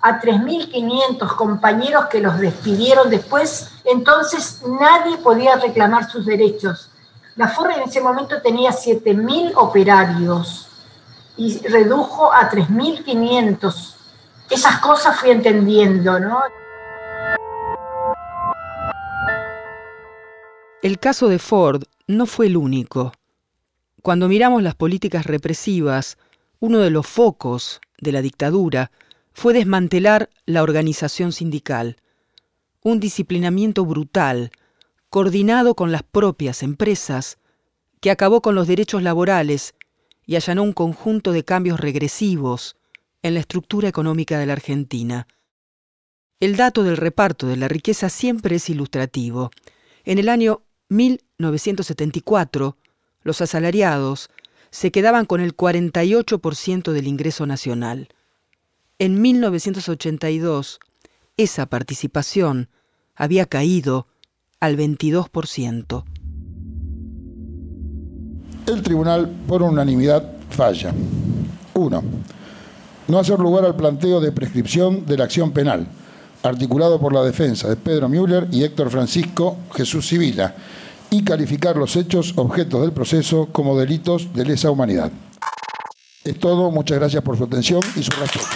a 0.00 0.20
3.500 0.20 1.36
compañeros 1.36 2.06
que 2.06 2.20
los 2.20 2.38
despidieron 2.38 3.08
después, 3.08 3.70
entonces 3.84 4.60
nadie 4.66 5.16
podía 5.18 5.56
reclamar 5.56 6.10
sus 6.10 6.26
derechos. 6.26 6.90
La 7.36 7.48
FOR 7.48 7.72
en 7.72 7.82
ese 7.82 8.00
momento 8.00 8.42
tenía 8.42 8.70
7.000 8.70 9.52
operarios 9.56 10.68
y 11.36 11.58
redujo 11.66 12.32
a 12.32 12.50
3.500. 12.50 13.96
Esas 14.50 14.78
cosas 14.80 15.18
fui 15.18 15.30
entendiendo, 15.30 16.20
¿no? 16.20 16.40
El 20.82 20.98
caso 20.98 21.28
de 21.28 21.38
Ford 21.38 21.84
no 22.06 22.26
fue 22.26 22.46
el 22.46 22.56
único. 22.56 23.12
Cuando 24.02 24.28
miramos 24.28 24.62
las 24.62 24.74
políticas 24.74 25.24
represivas 25.24 26.18
uno 26.60 26.78
de 26.78 26.90
los 26.90 27.06
focos 27.06 27.80
de 28.00 28.12
la 28.12 28.22
dictadura 28.22 28.90
fue 29.32 29.52
desmantelar 29.52 30.30
la 30.46 30.62
organización 30.62 31.32
sindical, 31.32 31.96
un 32.82 33.00
disciplinamiento 33.00 33.84
brutal, 33.84 34.50
coordinado 35.10 35.74
con 35.74 35.90
las 35.90 36.02
propias 36.02 36.62
empresas, 36.62 37.38
que 38.00 38.10
acabó 38.10 38.42
con 38.42 38.54
los 38.54 38.66
derechos 38.66 39.02
laborales 39.02 39.74
y 40.26 40.36
allanó 40.36 40.62
un 40.62 40.72
conjunto 40.72 41.32
de 41.32 41.44
cambios 41.44 41.80
regresivos 41.80 42.76
en 43.22 43.34
la 43.34 43.40
estructura 43.40 43.88
económica 43.88 44.38
de 44.38 44.46
la 44.46 44.52
Argentina. 44.54 45.26
El 46.40 46.56
dato 46.56 46.82
del 46.82 46.96
reparto 46.96 47.46
de 47.46 47.56
la 47.56 47.68
riqueza 47.68 48.08
siempre 48.08 48.56
es 48.56 48.68
ilustrativo. 48.68 49.50
En 50.04 50.18
el 50.18 50.28
año 50.28 50.62
1974, 50.88 52.76
los 53.22 53.40
asalariados 53.40 54.30
se 54.70 54.90
quedaban 54.90 55.24
con 55.24 55.40
el 55.40 55.56
48% 55.56 56.92
del 56.92 57.06
ingreso 57.06 57.46
nacional. 57.46 58.08
En 58.98 59.22
1982, 59.22 60.80
esa 61.36 61.66
participación 61.66 62.68
había 63.14 63.46
caído 63.46 64.06
al 64.60 64.76
22%. 64.76 66.04
El 68.66 68.82
tribunal, 68.82 69.30
por 69.46 69.62
unanimidad, 69.62 70.24
falla. 70.48 70.92
1. 71.74 72.02
No 73.08 73.18
hacer 73.18 73.38
lugar 73.38 73.66
al 73.66 73.76
planteo 73.76 74.20
de 74.20 74.32
prescripción 74.32 75.04
de 75.04 75.18
la 75.18 75.24
acción 75.24 75.52
penal, 75.52 75.86
articulado 76.42 76.98
por 76.98 77.12
la 77.12 77.22
defensa 77.22 77.68
de 77.68 77.76
Pedro 77.76 78.08
Müller 78.08 78.48
y 78.50 78.64
Héctor 78.64 78.90
Francisco 78.90 79.58
Jesús 79.74 80.08
Civila, 80.08 80.54
y 81.10 81.22
calificar 81.22 81.76
los 81.76 81.94
hechos 81.96 82.32
objetos 82.36 82.80
del 82.80 82.92
proceso 82.92 83.48
como 83.52 83.78
delitos 83.78 84.32
de 84.32 84.46
lesa 84.46 84.70
humanidad. 84.70 85.12
Es 86.24 86.38
todo, 86.38 86.70
muchas 86.70 86.98
gracias 86.98 87.22
por 87.22 87.36
su 87.36 87.44
atención 87.44 87.82
y 87.96 88.02
su 88.02 88.12
respeto. 88.12 88.46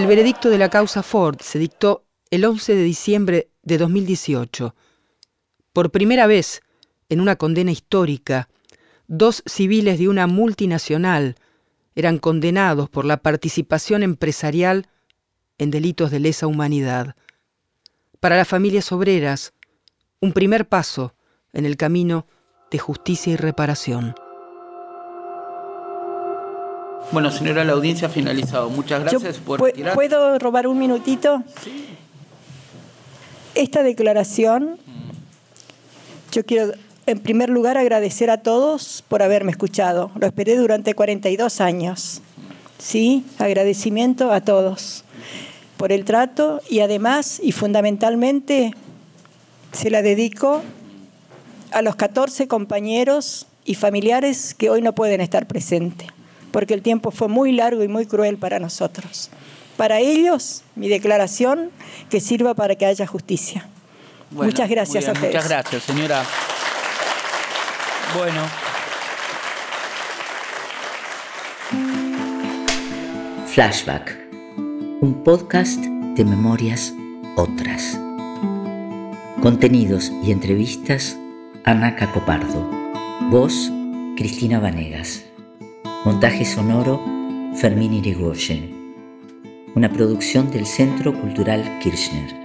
El 0.00 0.06
veredicto 0.06 0.48
de 0.48 0.56
la 0.56 0.70
causa 0.70 1.02
Ford 1.02 1.40
se 1.42 1.58
dictó 1.58 2.06
el 2.30 2.46
11 2.46 2.74
de 2.74 2.82
diciembre 2.82 3.50
de 3.62 3.76
2018. 3.76 4.74
Por 5.74 5.90
primera 5.90 6.26
vez, 6.26 6.62
en 7.10 7.20
una 7.20 7.36
condena 7.36 7.70
histórica, 7.70 8.48
dos 9.08 9.42
civiles 9.44 9.98
de 9.98 10.08
una 10.08 10.26
multinacional 10.26 11.36
eran 11.94 12.16
condenados 12.16 12.88
por 12.88 13.04
la 13.04 13.18
participación 13.18 14.02
empresarial 14.02 14.88
en 15.58 15.70
delitos 15.70 16.10
de 16.10 16.20
lesa 16.20 16.46
humanidad. 16.46 17.14
Para 18.20 18.38
las 18.38 18.48
familias 18.48 18.92
obreras, 18.92 19.52
un 20.18 20.32
primer 20.32 20.66
paso 20.66 21.14
en 21.52 21.66
el 21.66 21.76
camino 21.76 22.26
de 22.70 22.78
justicia 22.78 23.34
y 23.34 23.36
reparación. 23.36 24.14
Bueno, 27.12 27.30
señora, 27.30 27.64
la 27.64 27.72
audiencia 27.72 28.08
ha 28.08 28.10
finalizado. 28.10 28.70
Muchas 28.70 29.00
gracias 29.00 29.36
Yo 29.36 29.42
por 29.42 29.60
retirar. 29.60 29.94
¿Puedo 29.94 30.38
robar 30.38 30.66
un 30.66 30.78
minutito? 30.78 31.42
Esta 33.54 33.82
declaración, 33.82 34.78
yo 36.32 36.44
quiero 36.44 36.72
en 37.06 37.18
primer 37.18 37.50
lugar 37.50 37.76
agradecer 37.76 38.30
a 38.30 38.38
todos 38.38 39.02
por 39.08 39.22
haberme 39.22 39.50
escuchado. 39.50 40.12
Lo 40.18 40.26
esperé 40.26 40.56
durante 40.56 40.94
42 40.94 41.60
años. 41.60 42.22
Sí, 42.78 43.24
agradecimiento 43.38 44.32
a 44.32 44.40
todos 44.40 45.04
por 45.76 45.92
el 45.92 46.04
trato 46.04 46.60
y 46.68 46.80
además 46.80 47.40
y 47.42 47.52
fundamentalmente 47.52 48.72
se 49.72 49.90
la 49.90 50.02
dedico 50.02 50.62
a 51.72 51.82
los 51.82 51.96
14 51.96 52.48
compañeros 52.48 53.46
y 53.64 53.74
familiares 53.74 54.54
que 54.54 54.70
hoy 54.70 54.82
no 54.82 54.94
pueden 54.94 55.20
estar 55.20 55.46
presentes, 55.46 56.08
porque 56.50 56.74
el 56.74 56.82
tiempo 56.82 57.10
fue 57.10 57.28
muy 57.28 57.52
largo 57.52 57.82
y 57.82 57.88
muy 57.88 58.06
cruel 58.06 58.36
para 58.36 58.58
nosotros. 58.58 59.30
Para 59.76 60.00
ellos, 60.00 60.62
mi 60.74 60.88
declaración 60.88 61.70
que 62.10 62.20
sirva 62.20 62.54
para 62.54 62.74
que 62.74 62.86
haya 62.86 63.06
justicia. 63.06 63.66
Bueno, 64.30 64.52
muchas 64.52 64.68
gracias 64.68 65.08
a 65.08 65.12
ustedes. 65.12 65.34
Muchas 65.34 65.48
gracias, 65.48 65.82
señora. 65.82 66.22
Bueno. 68.16 68.42
Flashback, 73.46 74.16
un 75.00 75.22
podcast 75.24 75.80
de 75.80 76.24
memorias 76.24 76.92
otras. 77.36 77.98
Contenidos 79.42 80.12
y 80.22 80.32
entrevistas, 80.32 81.16
Ana 81.64 81.96
Cacopardo. 81.96 82.70
Voz, 83.30 83.70
Cristina 84.16 84.60
Vanegas. 84.60 85.29
Montaje 86.02 86.46
sonoro, 86.46 86.98
Fermín 87.56 87.92
Irigoyen. 87.92 88.94
Una 89.74 89.92
producción 89.92 90.50
del 90.50 90.64
Centro 90.64 91.12
Cultural 91.20 91.78
Kirchner. 91.82 92.39